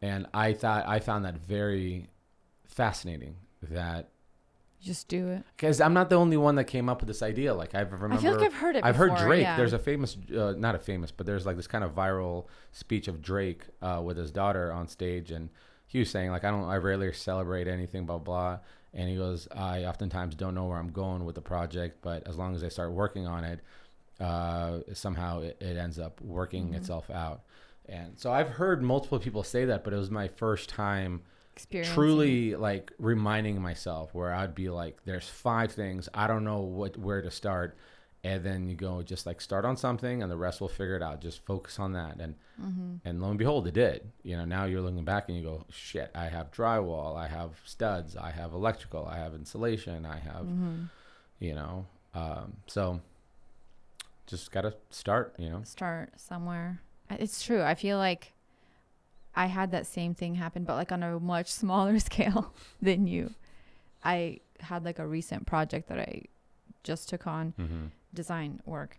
[0.03, 2.09] And I thought I found that very
[2.67, 4.09] fascinating that
[4.81, 5.43] Just do it.
[5.57, 7.53] because I'm not the only one that came up with this idea.
[7.53, 8.85] Like I've remember, I feel like I've heard it.
[8.85, 9.43] I've heard Drake.
[9.43, 9.57] yeah.
[9.57, 13.09] There's a famous, uh, not a famous, but there's like this kind of viral speech
[13.09, 15.51] of Drake uh, with his daughter on stage, and
[15.87, 18.61] he was saying like, I don't, I rarely celebrate anything, blah blah.
[18.92, 22.37] And he goes, I oftentimes don't know where I'm going with the project, but as
[22.37, 23.61] long as I start working on it,
[24.18, 26.74] uh, somehow it, it ends up working Mm-hmm.
[26.74, 27.42] itself out.
[27.87, 31.22] And so I've heard multiple people say that, but it was my first time
[31.83, 36.96] truly like reminding myself where I'd be like, there's five things I don't know what
[36.96, 37.76] where to start,
[38.22, 41.02] and then you go just like start on something, and the rest will figure it
[41.02, 41.20] out.
[41.20, 42.96] Just focus on that, and Mm-hmm.
[43.06, 44.11] and lo and behold, it did.
[44.22, 47.52] You know, now you're looking back and you go, shit, I have drywall, I have
[47.64, 50.83] studs, I have electrical, I have insulation, I have, Mm-hmm.
[51.38, 53.00] you know, um, so
[54.26, 55.35] just gotta start.
[55.38, 56.83] You know, start somewhere.
[57.09, 57.62] It's true.
[57.62, 58.33] I feel like
[59.35, 62.52] I had that same thing happen, but like on a much smaller scale
[62.83, 63.33] than you.
[64.04, 66.24] I had like a recent project that I
[66.83, 67.87] just took on mm-hmm.
[68.12, 68.99] Design work,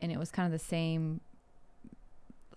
[0.00, 1.20] and it was kind of the same,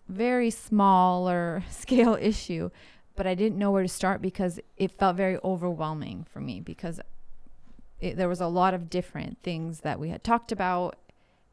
[0.07, 2.69] very smaller scale issue,
[3.15, 6.99] but I didn't know where to start because it felt very overwhelming for me because
[7.99, 10.97] it, there was a lot of different things that we had talked about,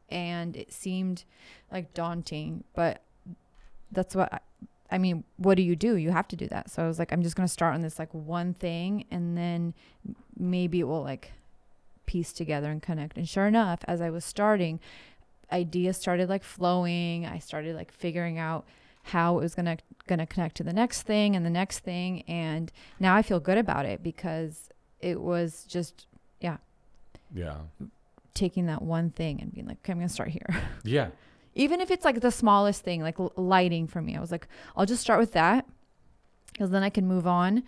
[0.09, 1.25] and it seemed
[1.71, 2.65] like daunting.
[2.75, 3.03] But
[3.93, 4.41] that's what I,
[4.91, 5.25] I mean.
[5.37, 5.97] What do you do?
[5.97, 6.71] You have to do that.
[6.71, 9.75] So I was like, I'm just gonna start on this like one thing, and then
[10.37, 11.33] maybe it will like
[12.11, 13.17] piece together and connect.
[13.17, 14.81] And sure enough, as I was starting,
[15.53, 17.25] ideas started like flowing.
[17.25, 18.65] I started like figuring out
[19.05, 19.77] how it was gonna
[20.09, 22.23] gonna connect to the next thing and the next thing.
[22.27, 24.71] And now I feel good about it because
[25.01, 26.07] it was just
[26.41, 26.57] yeah,
[27.33, 27.59] Yeah.
[28.35, 30.51] taking that one thing and being like, okay, I'm gonna start here.
[30.85, 31.09] yeah,
[31.55, 34.49] Even if it's like the smallest thing, like l- lighting for me, I was like,
[34.77, 35.65] I'll just start with that
[36.53, 37.63] because then I can move on.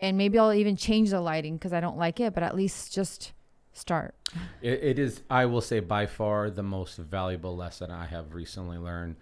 [0.00, 2.92] And maybe I'll even change the lighting because I don't like it, but at least
[2.92, 3.32] just
[3.72, 4.14] start.
[4.60, 8.78] It, it is, I will say, by far the most valuable lesson I have recently
[8.78, 9.16] learned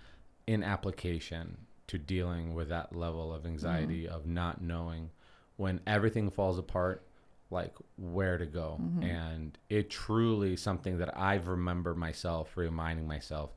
[0.47, 4.15] in application to dealing with that level of anxiety mm-hmm.
[4.15, 5.11] of not knowing
[5.57, 7.03] when everything falls apart,
[7.51, 8.79] like where to go.
[8.81, 9.03] Mm-hmm.
[9.03, 13.51] And it truly something that I've remembered myself reminding myself.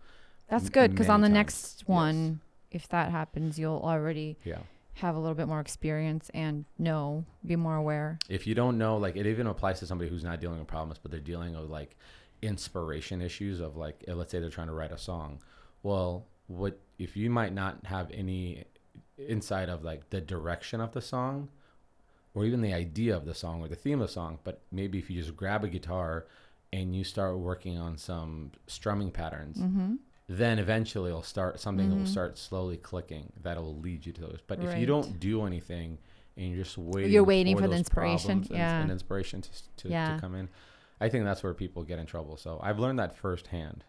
[0.50, 1.88] That's good because on the many next times, yes.
[1.88, 4.60] one, if that happens, you'll already Yeah.
[4.96, 8.20] Have a little bit more experience and know, be more aware.
[8.30, 11.00] if you don't know like it even applies to somebody who's not dealing with problems
[11.02, 11.96] but they're dealing with like
[12.42, 15.40] inspiration issues of like eh, let's say they're trying to write a song
[15.82, 18.64] well what if you might not have any
[19.18, 21.48] insight of like the direction of the song
[22.34, 24.98] or even the idea of the song or the theme of the song but maybe
[25.00, 26.26] if you just grab a guitar
[26.74, 29.96] and you start working on some strumming patterns Mm-hmm.
[30.38, 32.12] Then eventually it'll start something that will mm-hmm.
[32.12, 35.98] start slowly clicking that'll lead you to those but if you don't do anything
[36.38, 38.82] and you're just waiting You're waiting for the inspiration, problems and, yeah.
[38.82, 40.16] and inspiration to, to, Yeah.
[40.16, 40.50] to come in
[41.02, 43.84] i think that's where people get in trouble so i've learned that firsthand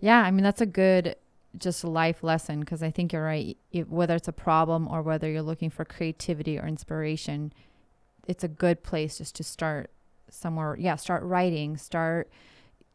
[0.00, 1.16] Yeah, I mean that's a good
[1.58, 3.56] just life lesson because I think you're right.
[3.72, 7.52] It, whether it's a problem or whether you're looking for creativity or inspiration,
[8.26, 9.90] it's a good place just to start
[10.30, 10.76] somewhere.
[10.78, 12.30] Yeah, start writing, start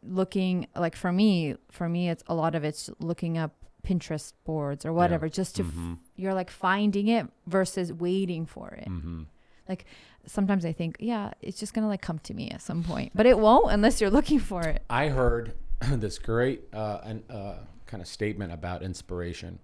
[0.08, 0.68] looking.
[0.76, 3.54] Like for me, for me, it's a lot of it's looking up
[3.86, 5.98] Pinterest boards or whatever, just to f- Mhm.
[6.16, 8.88] you're like finding it versus waiting for it.
[8.88, 9.26] Mhm.
[9.70, 9.86] Like
[10.26, 13.26] sometimes I think, yeah, it's just gonna like come to me at some point, but
[13.28, 14.84] it won't unless you're looking for it.
[14.90, 15.54] i heard
[15.92, 19.60] this great uh, an, uh, kind of statement about inspiration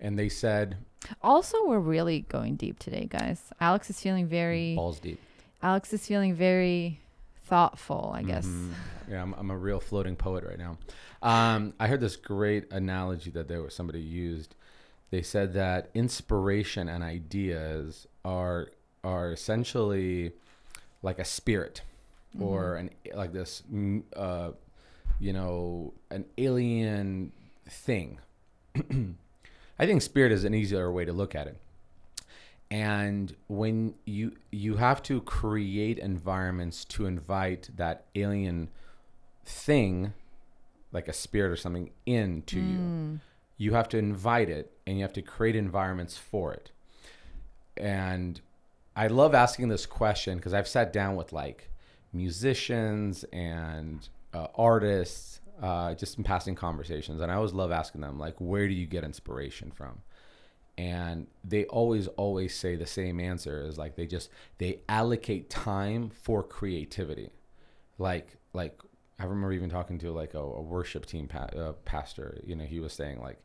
[0.00, 0.76] and they said
[1.22, 3.52] Also, we're really going deep today, guys.
[3.60, 4.74] Alex is feeling very.
[4.74, 5.18] balls deep.
[5.62, 7.00] Alex is feeling very
[7.44, 8.12] thoughtful.
[8.14, 8.46] I guess.
[8.46, 8.72] Mhm.
[9.10, 10.78] Yeah, I'm, I'm a real floating poet right now.
[11.22, 14.54] Um, I heard this great analogy that there was somebody used.
[15.10, 18.68] They said that inspiration and ideas are
[19.02, 20.32] are essentially
[21.02, 21.82] like a spirit,
[22.40, 24.52] or an like this, mm, uh,
[25.20, 27.32] you know, an alien
[27.68, 28.18] thing.
[29.78, 31.58] I think spirit is an easier way to look at it.
[32.74, 38.68] And when you you have to create environments to invite that alien
[39.44, 40.12] thing,
[40.90, 43.20] like a spirit or something, into you,
[43.58, 46.72] you have to invite it and you have to create environments for it.
[47.76, 48.40] And
[48.96, 51.70] I love asking this question because I've sat down with like
[52.12, 58.18] musicians and uh, artists, uh, just in passing conversations, and I always love asking them
[58.18, 60.02] like, where do you get inspiration from?
[60.76, 66.10] And they always, always say the same answer is like they just they allocate time
[66.10, 67.30] for creativity,
[67.98, 68.80] like like
[69.18, 72.40] I remember even talking to like a, a worship team pa- uh, pastor.
[72.44, 73.38] You know, he was saying like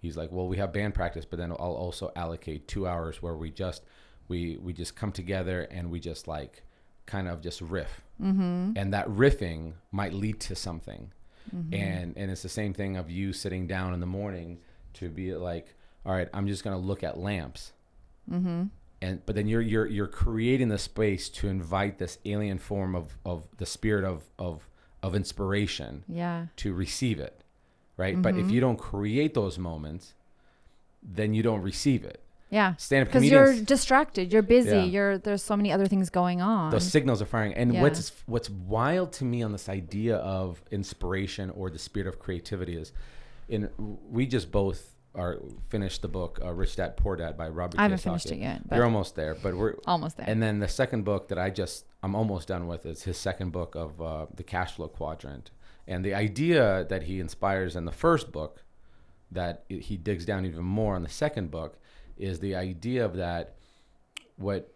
[0.00, 3.34] he's like, well, we have band practice, but then I'll also allocate two hours where
[3.34, 3.82] we just
[4.28, 6.62] we we just come together and we just like
[7.06, 8.72] kind of just riff, mm-hmm.
[8.76, 11.12] and that riffing might lead to something,
[11.72, 14.58] and and it's the same thing of you sitting down in the morning
[14.94, 15.74] to be like,
[16.06, 17.72] all right, I'm just gonna look at lamps,
[18.30, 18.70] and
[19.26, 23.44] but then you're you're you're creating the space to invite this alien form of of
[23.58, 24.68] the spirit of of
[25.02, 26.46] of inspiration Yeah.
[26.56, 27.40] to receive it,
[27.96, 28.20] right?
[28.20, 28.46] But Mm-hmm.
[28.46, 30.14] if you don't create those moments,
[31.02, 32.20] then you don't receive it.
[32.50, 32.74] Yeah.
[32.76, 34.32] Stand-up Because you're distracted.
[34.32, 34.70] You're busy.
[34.70, 34.84] Yeah.
[34.84, 36.70] You're there's so many other things going on.
[36.70, 37.52] those signals are firing.
[37.54, 37.82] And Yeah.
[37.82, 42.76] what's what's wild to me on this idea of inspiration or the spirit of creativity
[42.76, 42.92] is,
[43.48, 43.68] in
[44.10, 47.78] we just both are finished the book uh, Rich Dad Poor Dad by Robert.
[47.78, 48.02] I haven't Kiyosaki.
[48.04, 50.26] finished it yet, You're almost there, but we're almost there.
[50.28, 53.50] And then the second book that I just I'm almost done with is his second
[53.52, 55.50] book of uh, the cash flow quadrant,
[55.88, 58.62] and the idea that he inspires in the first book,
[59.32, 61.78] that he digs down even more on the second book,
[62.18, 63.56] is the idea of that
[64.36, 64.72] what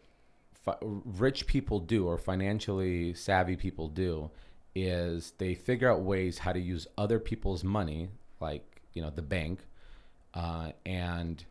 [0.65, 4.31] fi- rich people do or financially savvy people do
[4.75, 8.09] is they figure out ways how to use other people's money,
[8.41, 9.61] like you know the bank,
[10.35, 11.45] uh, and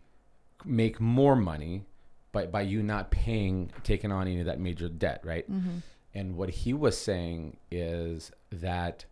[0.66, 1.86] make more money
[2.32, 5.46] by by you not paying taking on any of that major debt, right?
[6.14, 9.06] And what he was saying is that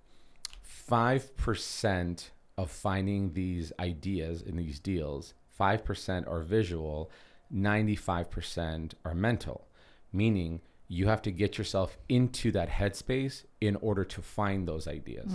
[0.62, 7.12] five percent of finding these ideas in these deals, five percent are visual,
[7.52, 9.68] ninety-five percent are mental,
[10.12, 15.32] meaning you have to get yourself into that headspace in order to find those ideas.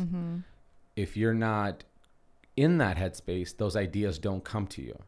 [0.97, 1.85] If you're not
[2.57, 4.99] in that headspace, those ideas don't come to you.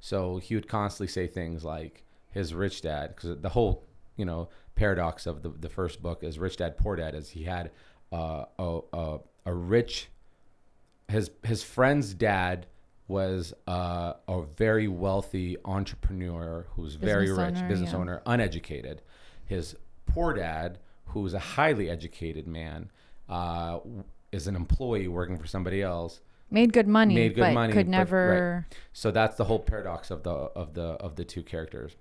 [0.00, 3.86] So he would constantly say things like his rich dad, because the whole,
[4.16, 7.44] you know, paradox of the, the first book is Rich Dad Poor Dad, is he
[7.44, 7.70] had
[8.12, 10.08] uh, a, a, a rich,
[11.08, 12.66] his, his friend's dad
[13.08, 17.98] was uh, a very wealthy entrepreneur who's very Business rich, owner, business yeah.
[17.98, 19.02] owner, uneducated.
[19.44, 22.90] His poor dad, who's a highly educated man,
[23.28, 23.80] uh,
[24.30, 26.20] is an employee working for somebody else
[26.52, 27.98] made good money, made good but money, could but- right.
[27.98, 28.66] never.
[28.92, 31.96] so that's the whole paradox of the of the of the two characters.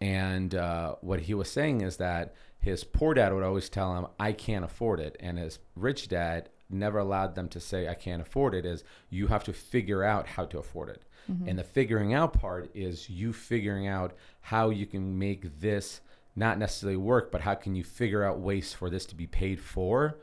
[0.00, 4.06] And uh, what he was saying is that his poor dad would always tell him
[4.20, 5.16] i can't afford it.
[5.20, 9.28] And his rich dad never allowed them to say i can't afford it is you
[9.28, 11.02] have to figure out how to afford it.
[11.46, 16.00] And the figuring out part is you figuring out how you can make this
[16.36, 19.58] not necessarily work but how can you figure out ways for this to be paid
[19.58, 20.18] for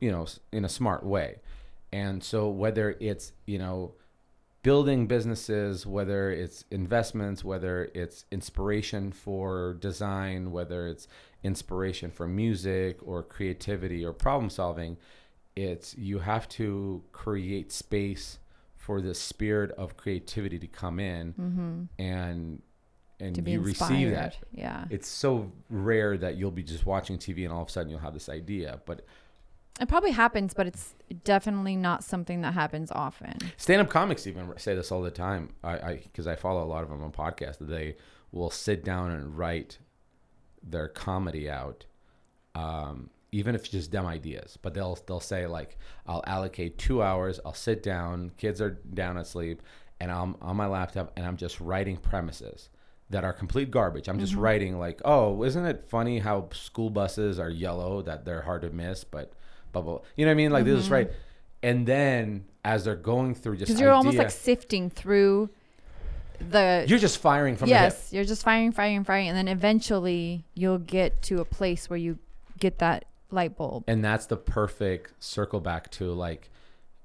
[0.00, 1.40] you know in a smart way
[1.94, 3.94] and so whether it's you know
[4.64, 11.06] building businesses, whether it's investments, whether it's inspiration for design, whether it's
[11.44, 14.96] inspiration for music or creativity or problem solving,
[15.54, 18.38] it's you have to create space
[18.76, 22.62] for the spirit of creativity to come in and
[23.20, 23.34] and Mm-hmm.
[23.34, 24.36] To be you receive that.
[24.52, 24.84] Yeah.
[24.90, 28.00] It's so rare that you'll be just watching TV and all of a sudden you'll
[28.00, 28.80] have this idea.
[28.84, 29.06] But
[29.80, 30.94] It probably happens, but it's
[31.24, 33.36] definitely not something that happens often.
[33.56, 35.50] stand-up comics even say this all the time.
[35.64, 37.96] I because I, follow a lot of them on podcasts that they
[38.30, 39.78] will sit down and write
[40.62, 41.86] their comedy out
[42.54, 44.58] um, even if it's just dumb ideas.
[44.62, 47.40] But they'll they'll say like i'll allocate two hours.
[47.44, 48.30] I'll sit down.
[48.36, 49.62] Kids are down asleep
[50.00, 52.68] and i'm on my laptop and i'm just writing premises
[53.10, 54.08] that are complete garbage.
[54.08, 58.42] I'm just writing like oh isn't it funny how school buses are yellow that they're
[58.42, 59.32] hard to miss but
[59.74, 61.10] blah blah you know what i mean like this, just write
[61.62, 65.50] and then as they're going through just Because you're almost like sifting through
[66.50, 70.78] the You're just firing from yes, you're just firing, firing, firing, and then eventually you'll
[70.78, 72.18] get to a place where you
[72.58, 73.84] get that light bulb.
[73.86, 76.50] And that's the perfect circle back to like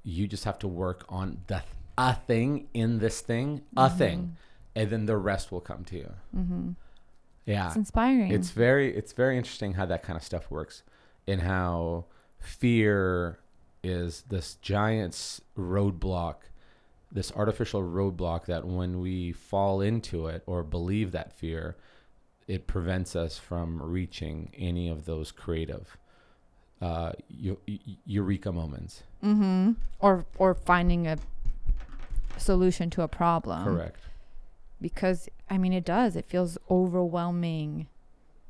[0.04, 1.62] you just have to work on the
[1.98, 3.98] a thing in this thing, a Mm-hmm.
[3.98, 4.38] thing,
[4.76, 6.14] and then the rest will come to you.
[6.36, 6.70] Mm-hmm.
[7.46, 7.68] Yeah.
[7.68, 8.32] It's inspiring.
[8.32, 10.84] It's very it's very interesting how that kind of stuff works
[11.28, 12.06] and how
[12.40, 13.40] fear
[13.84, 16.36] is this giant roadblock
[17.12, 21.76] this artificial roadblock that when we fall into it or believe that fear
[22.48, 25.98] it prevents us from reaching any of those creative
[26.82, 29.72] uh, eu- eu- eureka moments mm-hmm.
[30.00, 31.18] or or finding a
[32.38, 33.64] solution to a problem.
[33.64, 34.00] correct
[34.82, 36.16] Because I mean, it does.
[36.16, 37.88] It feels overwhelming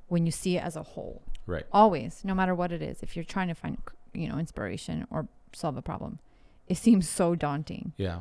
[0.07, 1.21] when you see it as a whole.
[1.49, 3.03] Right Always, no matter what it is.
[3.03, 3.77] If you're trying to find,
[4.13, 6.19] you know, inspiration or solve a problem,
[6.67, 7.93] it seems so daunting.
[7.97, 8.19] yeah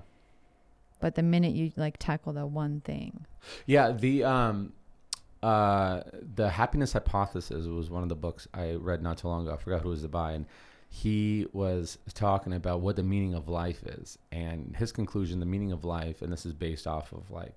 [1.01, 3.27] But the minute you like tackle the one thing,
[3.67, 4.73] Yeah, the um
[5.43, 6.01] uh
[6.35, 9.55] the happiness hypothesis was one of the books I read not too long ago.
[9.55, 10.47] I forgot who it was by and
[10.91, 15.71] he was talking about what the meaning of life is and his conclusion the meaning
[15.71, 17.57] of life and this is based off of like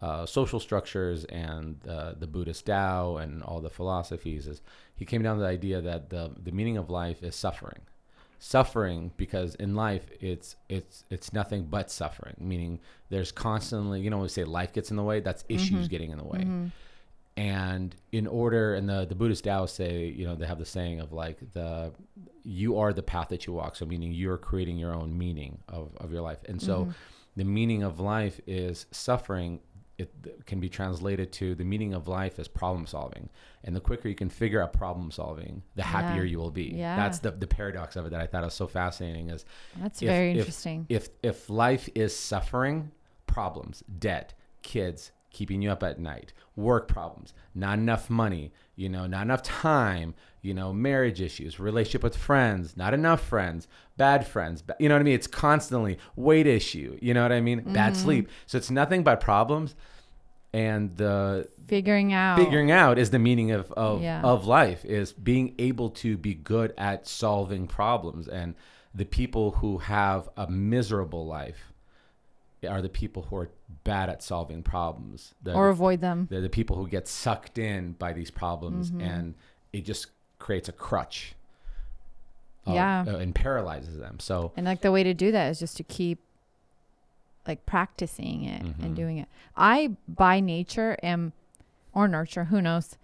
[0.00, 4.60] uh, social structures and uh, the Buddhist Tao and all the philosophies is
[4.94, 7.80] he came down to the idea that the the meaning of life is suffering.
[8.38, 12.78] Suffering because in life it's it's it's nothing but suffering meaning
[13.08, 16.18] there's constantly you know we say life gets in the way that's issues getting in
[16.18, 16.42] the way.
[17.36, 21.00] And in order and the the buddhist taoists say you know they have the saying
[21.00, 21.90] of like the
[22.44, 25.96] you are the path that you walk so meaning you're creating your own meaning of,
[25.96, 26.38] of your life.
[26.48, 26.88] And so
[27.38, 29.60] the meaning of life is suffering
[29.98, 33.28] it can be translated to the meaning of life is problem solving
[33.64, 36.30] and the quicker you can figure out problem solving the happier Yeah.
[36.30, 36.94] you will be Yeah.
[36.96, 39.44] that's the, the paradox of it that i thought was so fascinating is
[39.80, 40.86] that's if- very if- interesting.
[40.88, 42.92] if if life is suffering,
[43.26, 49.06] problems, debt, kids keeping you up at night, work problems, not enough money, you know,
[49.06, 53.66] not enough time, you know, marriage issues, relationship with friends, not enough friends,
[53.96, 55.14] bad friends, ba- you know what I mean?
[55.14, 57.60] It's constantly weight issue, you know what I mean?
[57.72, 58.28] Bad sleep.
[58.46, 59.74] So it's nothing but problems
[60.52, 62.38] and the Figuring out.
[62.38, 64.22] figuring out is the meaning of of, Yeah.
[64.22, 68.54] of life is being able to be good at solving problems and
[68.94, 71.72] the people who have a miserable life
[72.66, 73.50] are the people who are
[73.84, 76.26] bad at solving problems or avoid them.
[76.30, 79.00] they're the people who get sucked in by these problems Mm-hmm.
[79.02, 79.34] and
[79.72, 80.06] it just
[80.38, 81.34] creates a crutch
[82.66, 83.04] of- Yeah.
[83.06, 85.82] uh, and paralyzes them so And like the way to do that is just to
[85.84, 86.20] keep
[87.46, 88.82] like practicing it Mhm.
[88.84, 89.28] and doing it.
[89.56, 91.32] I by nature am
[91.94, 92.96] or nurture, who knows.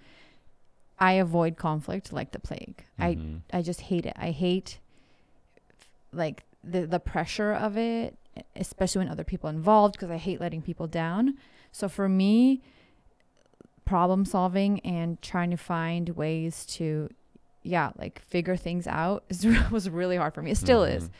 [0.98, 2.84] I avoid conflict like the plague.
[2.98, 3.40] mhm.
[3.52, 4.12] I I just hate it.
[4.16, 4.78] I hate
[6.12, 8.16] like the the pressure of it,
[8.54, 11.38] especially when other people involved because I hate letting people down.
[11.72, 12.60] So for me,
[13.84, 17.10] problem solving and trying to find ways to
[17.64, 20.52] yeah, like figure things out is, was really hard for me.
[20.52, 21.10] It still is Mhm.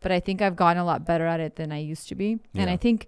[0.00, 2.38] but I think I've gotten a lot better at it than I used to be.
[2.54, 3.06] And I think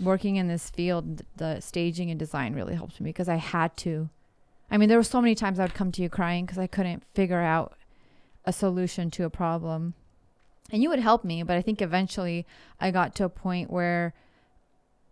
[0.00, 4.08] working in this field, the staging and design really helped me because I had to.
[4.70, 6.66] I mean, there were so many times I would come to you crying because I
[6.66, 7.74] couldn't figure out
[8.44, 9.94] a solution to a problem.
[10.72, 12.46] And you would help me, but I think eventually
[12.80, 14.14] I got to a point where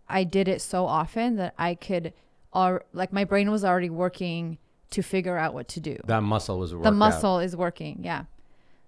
[0.09, 2.11] I did it so often that I could,
[2.53, 4.57] or like my brain was already working
[4.91, 5.97] to figure out what to do.
[6.05, 6.95] that muscle was worked The out.
[6.95, 8.01] muscle is working.
[8.03, 8.25] Yeah.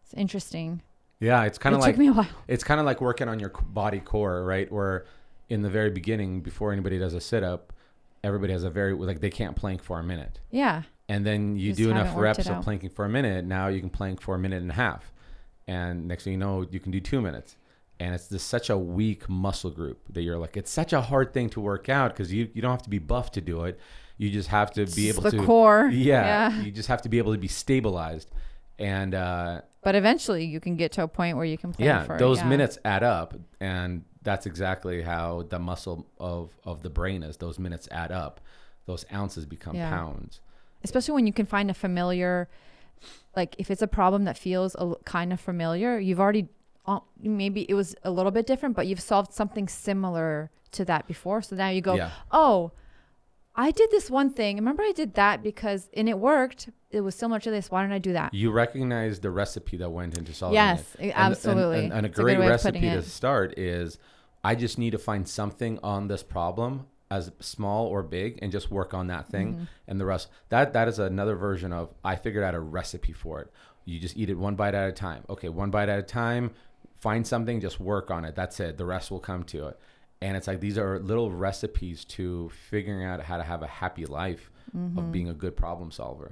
[0.03, 0.81] It's interesting.
[1.19, 2.27] yeah it's kind it of like took me a while.
[2.47, 4.71] it's kind of like working on your body core, right?
[4.71, 5.05] Where
[5.49, 7.73] in the very beginning, before anybody does a sit up,
[8.23, 10.83] everybody has a very like they can't plank for a minute, Yeah.
[11.09, 13.45] and then you Just do enough reps of planking for a minute.
[13.45, 15.11] Now you can plank for a minute and a half,
[15.67, 17.55] and next thing you know, you can do two minutes.
[17.99, 21.31] And it's just such a weak muscle group that you're like, it's such a hard
[21.33, 23.79] thing to work out because you, you don't have to be buff to do it.
[24.17, 25.89] You just have to be able the to core.
[25.91, 26.61] Yeah, Yeah.
[26.61, 28.29] you just have to be able to be stabilized,
[28.79, 32.05] and uh, But eventually you can get to a point where you can play yeah
[32.17, 32.47] those yeah.
[32.49, 37.59] minutes add up and that's exactly how the muscle of of the brain is those
[37.59, 38.39] minutes add up
[38.85, 39.89] those ounces become Yeah.
[39.89, 40.39] pounds
[40.83, 42.49] Especially when you can find a familiar,
[43.35, 46.49] like if it's a problem that feels a, kind of familiar, you've already,
[46.85, 51.07] uh, maybe it was a little bit different, but you've solved something similar to that
[51.07, 51.41] before.
[51.41, 52.71] So now you go, yeah oh,
[53.55, 54.55] I did this one thing.
[54.57, 56.69] Remember I did that because, and it worked.
[56.89, 57.69] It was similar to this.
[57.69, 58.33] Why don't I do that?
[58.33, 61.83] you recognize the recipe that went into solving Yes, it i- And- and- absolutely.
[61.85, 63.03] and, and a It's great of recipe to it.
[63.05, 63.97] start is
[64.45, 68.69] i just need to find something on this problem as small or big and just
[68.71, 69.63] work on that thing Mm-hmm.
[69.87, 73.39] and the rest that that is another version of i figured out a recipe for
[73.41, 73.49] it
[73.85, 76.51] you just eat it one bite at a time okay one bite at a time
[76.99, 79.79] find something just work on it that's it the rest will come to it
[80.23, 84.05] and it's like these are little recipes to figuring out how to have a happy
[84.05, 84.97] life Mm-hmm.
[84.97, 86.31] of being a good problem solver.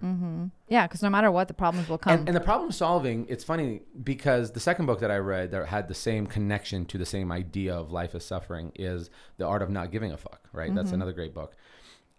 [0.68, 2.14] Yeah, because no matter what, the problems will come.
[2.14, 5.68] And, and the problem solving, it's funny because the second book that I read that
[5.68, 9.62] had the same connection to the same idea of life as suffering is The Art
[9.62, 10.74] of Not Giving a Fuck, right?
[10.74, 11.56] That's another great book.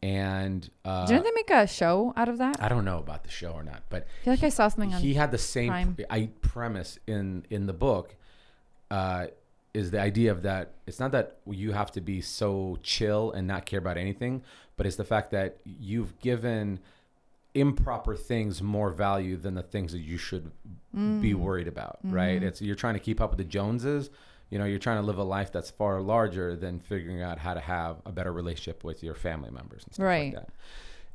[0.01, 2.63] And uh, Didn't they make a show out of that?
[2.63, 4.95] I don't know about the show or not, but I feel like I saw something
[4.95, 5.01] on.
[5.01, 8.15] he had the same I, premise in in the book
[8.93, 9.27] uh,
[9.75, 13.47] is the idea of that it's not that you have to be so chill and
[13.47, 14.43] not care about anything
[14.77, 16.79] but it's the fact that you've given
[17.55, 20.51] improper things more value than the things that you should
[21.21, 24.11] be worried about right it's you're trying to keep up with the joneses
[24.51, 27.55] you know you're trying to live a life that's far larger than figuring out how
[27.55, 30.35] to have a better relationship with your family members and stuff Right.
[30.35, 30.49] like that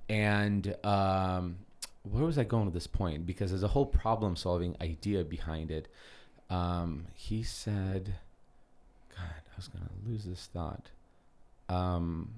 [0.10, 1.58] and um,
[2.04, 3.26] where was I going with this point?
[3.26, 5.90] Because there's a whole problem solving idea behind it.
[6.50, 8.16] Um, he said,
[9.58, 10.90] was going to lose this thought.
[11.70, 12.30] Um,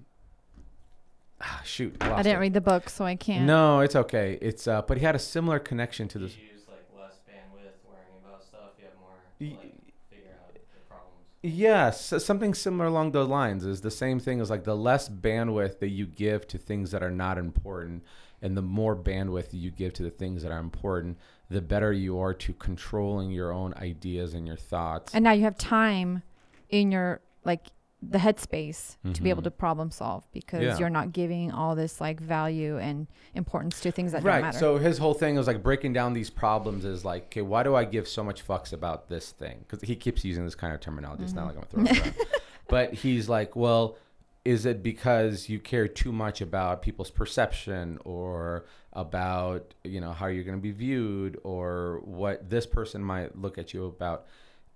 [1.41, 1.95] ah, shoot.
[2.01, 2.41] I, I didn't it.
[2.41, 3.45] read the book, so I can't.
[3.45, 4.37] No, it's okay.
[4.41, 6.35] It's uh, but he had a similar connection to this.
[6.35, 8.71] You use like less bandwidth worrying about stuff.
[8.79, 9.73] You have more like
[10.09, 10.59] figure out the
[10.89, 11.13] problems.
[11.43, 15.07] Yes, s- something similar along those lines is the same thing as like the less
[15.09, 18.03] bandwidth that you give to things that are not important,
[18.41, 21.17] and the more bandwidth you give to the things that are important,
[21.49, 25.13] the better you are to controlling your own ideas and your thoughts.
[25.13, 26.23] And now you have time
[26.69, 27.67] in your like
[28.01, 29.45] the headspace to be able Mhm.
[29.45, 30.77] to problem solve because Yeah.
[30.77, 34.35] you're not giving all this like value and importance to things that right.
[34.35, 34.57] don't matter.
[34.57, 37.75] So his whole thing was like breaking down these problems is like, okay, why do
[37.75, 39.65] I give so much fucks about this thing?
[39.67, 41.23] Because he keeps using this kind of terminology.
[41.23, 42.15] It's not like I'm gonna throw it around.
[42.69, 43.97] But he's like, well,
[44.45, 48.63] is it because you care too much about people's perception or
[48.93, 53.57] about you know how you're going to be viewed or what this person might look
[53.57, 54.25] at you about,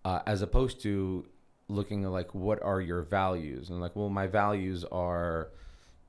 [0.05, 1.25] uh, as opposed to
[1.67, 5.49] looking at like what are your values and like well my values are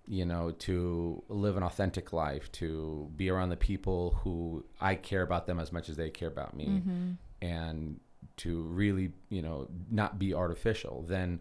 [0.06, 5.22] you know, to live an authentic life, to be around the people who I care
[5.22, 7.10] about them as much as they care about me, Mm-hmm.
[7.40, 8.00] and
[8.38, 11.40] to really, you know, not be artificial, then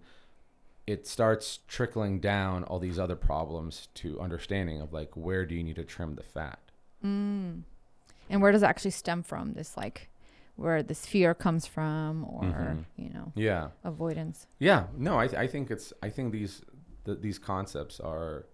[0.86, 5.64] it starts trickling down all these other problems to understanding of like where do you
[5.64, 6.60] need to trim the fat.
[7.04, 7.64] Mm.
[8.30, 9.54] And where does it actually stem from?
[9.54, 10.10] This like
[10.56, 12.86] where this fear comes from, or Mhm.
[12.96, 14.48] you know, Yeah, avoidance.
[14.60, 14.88] yeah.
[14.96, 16.62] No, I, I think it's I think these
[17.06, 18.46] th- these concepts are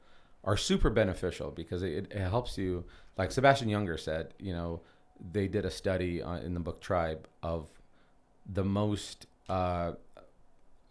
[0.45, 2.86] are super beneficial because it, it helps you.
[3.18, 4.82] Like Sebastian Junger said, you know,
[5.34, 7.68] they did a study uh, in the book Tribe of
[8.45, 9.91] the most uh,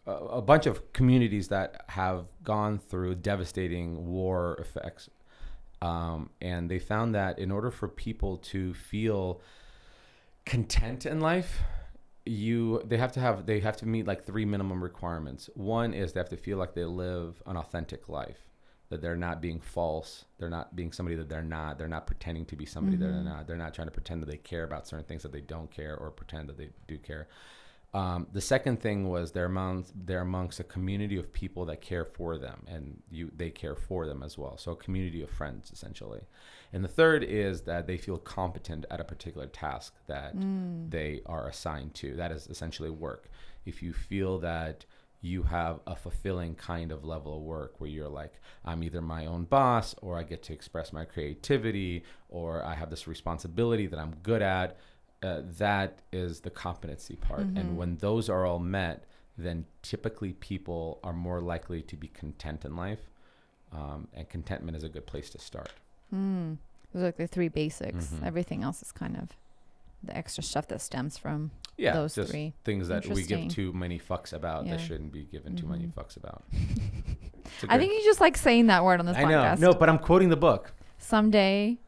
[0.06, 5.08] a, a bunch of communities that have gone through devastating war effects,
[5.80, 9.40] um, and they found that in order for people to feel
[10.48, 11.60] content in life
[12.24, 15.48] you they have to have they have to meet like three minimum requirements.
[15.54, 18.48] One is they have to feel like they live an authentic life
[18.90, 22.44] that they're not being false they're not being somebody that they're not they're not pretending
[22.46, 23.28] to be somebody that they're mm-hmm.
[23.28, 25.70] not they're not trying to pretend that they care about certain things that they don't
[25.70, 27.28] care or pretend that they do care
[27.94, 32.04] um, the second thing was they're amongst they're amongst a community of people that care
[32.04, 35.70] for them and you they care for them as well so a community of friends
[35.72, 36.20] essentially
[36.72, 40.34] and the third is that they feel competent at a particular task that
[40.90, 42.14] they are assigned to.
[42.14, 43.30] That is essentially work.
[43.64, 44.84] If you feel that
[45.20, 48.34] you have a fulfilling kind of level of work where you're like,
[48.64, 52.90] I'm either my own boss or I get to express my creativity or I have
[52.90, 54.78] this responsibility that I'm good at,
[55.22, 57.40] uh, that is the competency part.
[57.40, 59.04] And when those are all met,
[59.36, 63.10] then typically people are more likely to be content in life.
[63.72, 65.72] Um, and contentment is a good place to start.
[66.14, 66.56] Mm.
[66.92, 68.06] Those are like the three basics.
[68.06, 68.24] Mhm.
[68.24, 69.36] Everything else is kind of
[70.02, 72.54] the extra stuff that stems from yeah, those just three.
[72.64, 75.92] things that we give too many fucks about that shouldn't be given too many Mhm.
[75.94, 76.44] fucks about.
[77.68, 79.58] I think you just like saying that word on this I know, podcast.
[79.58, 80.72] no, but I'm quoting the book.
[80.98, 81.78] Someday,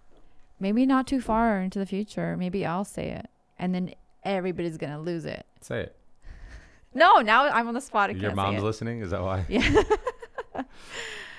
[0.61, 3.27] maybe not too far into the future, maybe I'll say it,
[3.59, 5.45] and then everybody's gonna lose it.
[5.61, 5.97] Say it.
[6.95, 8.11] No, now I'm on the spot.
[8.11, 9.01] I Your mom's listening.
[9.01, 9.45] Is that why?
[9.49, 9.83] Yeah.
[10.55, 10.65] All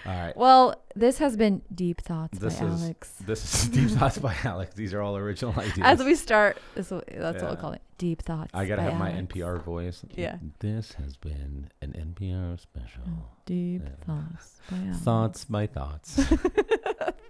[0.06, 0.36] right.
[0.36, 3.14] Well, this has been Deep Thoughts This by is- Alex.
[3.24, 4.74] This is deep thoughts by Alex.
[4.74, 5.78] These are all original ideas.
[5.84, 7.04] As we start, this that's
[7.44, 7.82] what we'll call it.
[8.00, 8.50] Deep Thoughts.
[8.56, 10.04] I gotta have my NPR voice.
[10.16, 10.38] Yeah.
[10.60, 13.04] This has been an NPR special.
[13.08, 13.90] Oh, deep Yeah.
[14.08, 14.98] Thoughts by Alex.
[15.04, 16.16] Thoughts by thoughts.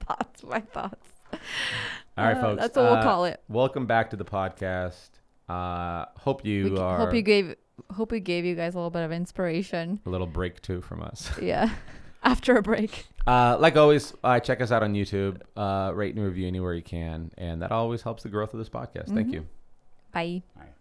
[0.08, 1.08] Thoughts by thoughts.
[2.18, 2.62] All right, Uh, folks.
[2.62, 3.40] That's what we'll uh, call it.
[3.50, 5.10] Welcome back to the podcast.
[5.50, 7.56] Uh, hope you We are hope you gave
[7.94, 10.00] hope we gave you guys a little bit of inspiration.
[10.06, 11.32] a little break too from us.
[11.42, 11.70] Yeah.
[12.24, 13.08] After a break.
[13.26, 15.42] Uh, like always, uh, check us out on YouTube.
[15.58, 18.70] Uh, rate and review anywhere you can, and that always helps the growth of this
[18.70, 19.08] podcast.
[19.14, 19.34] Thank Mhm.
[19.34, 19.48] you.
[20.14, 20.44] Bye.
[20.56, 20.72] All right.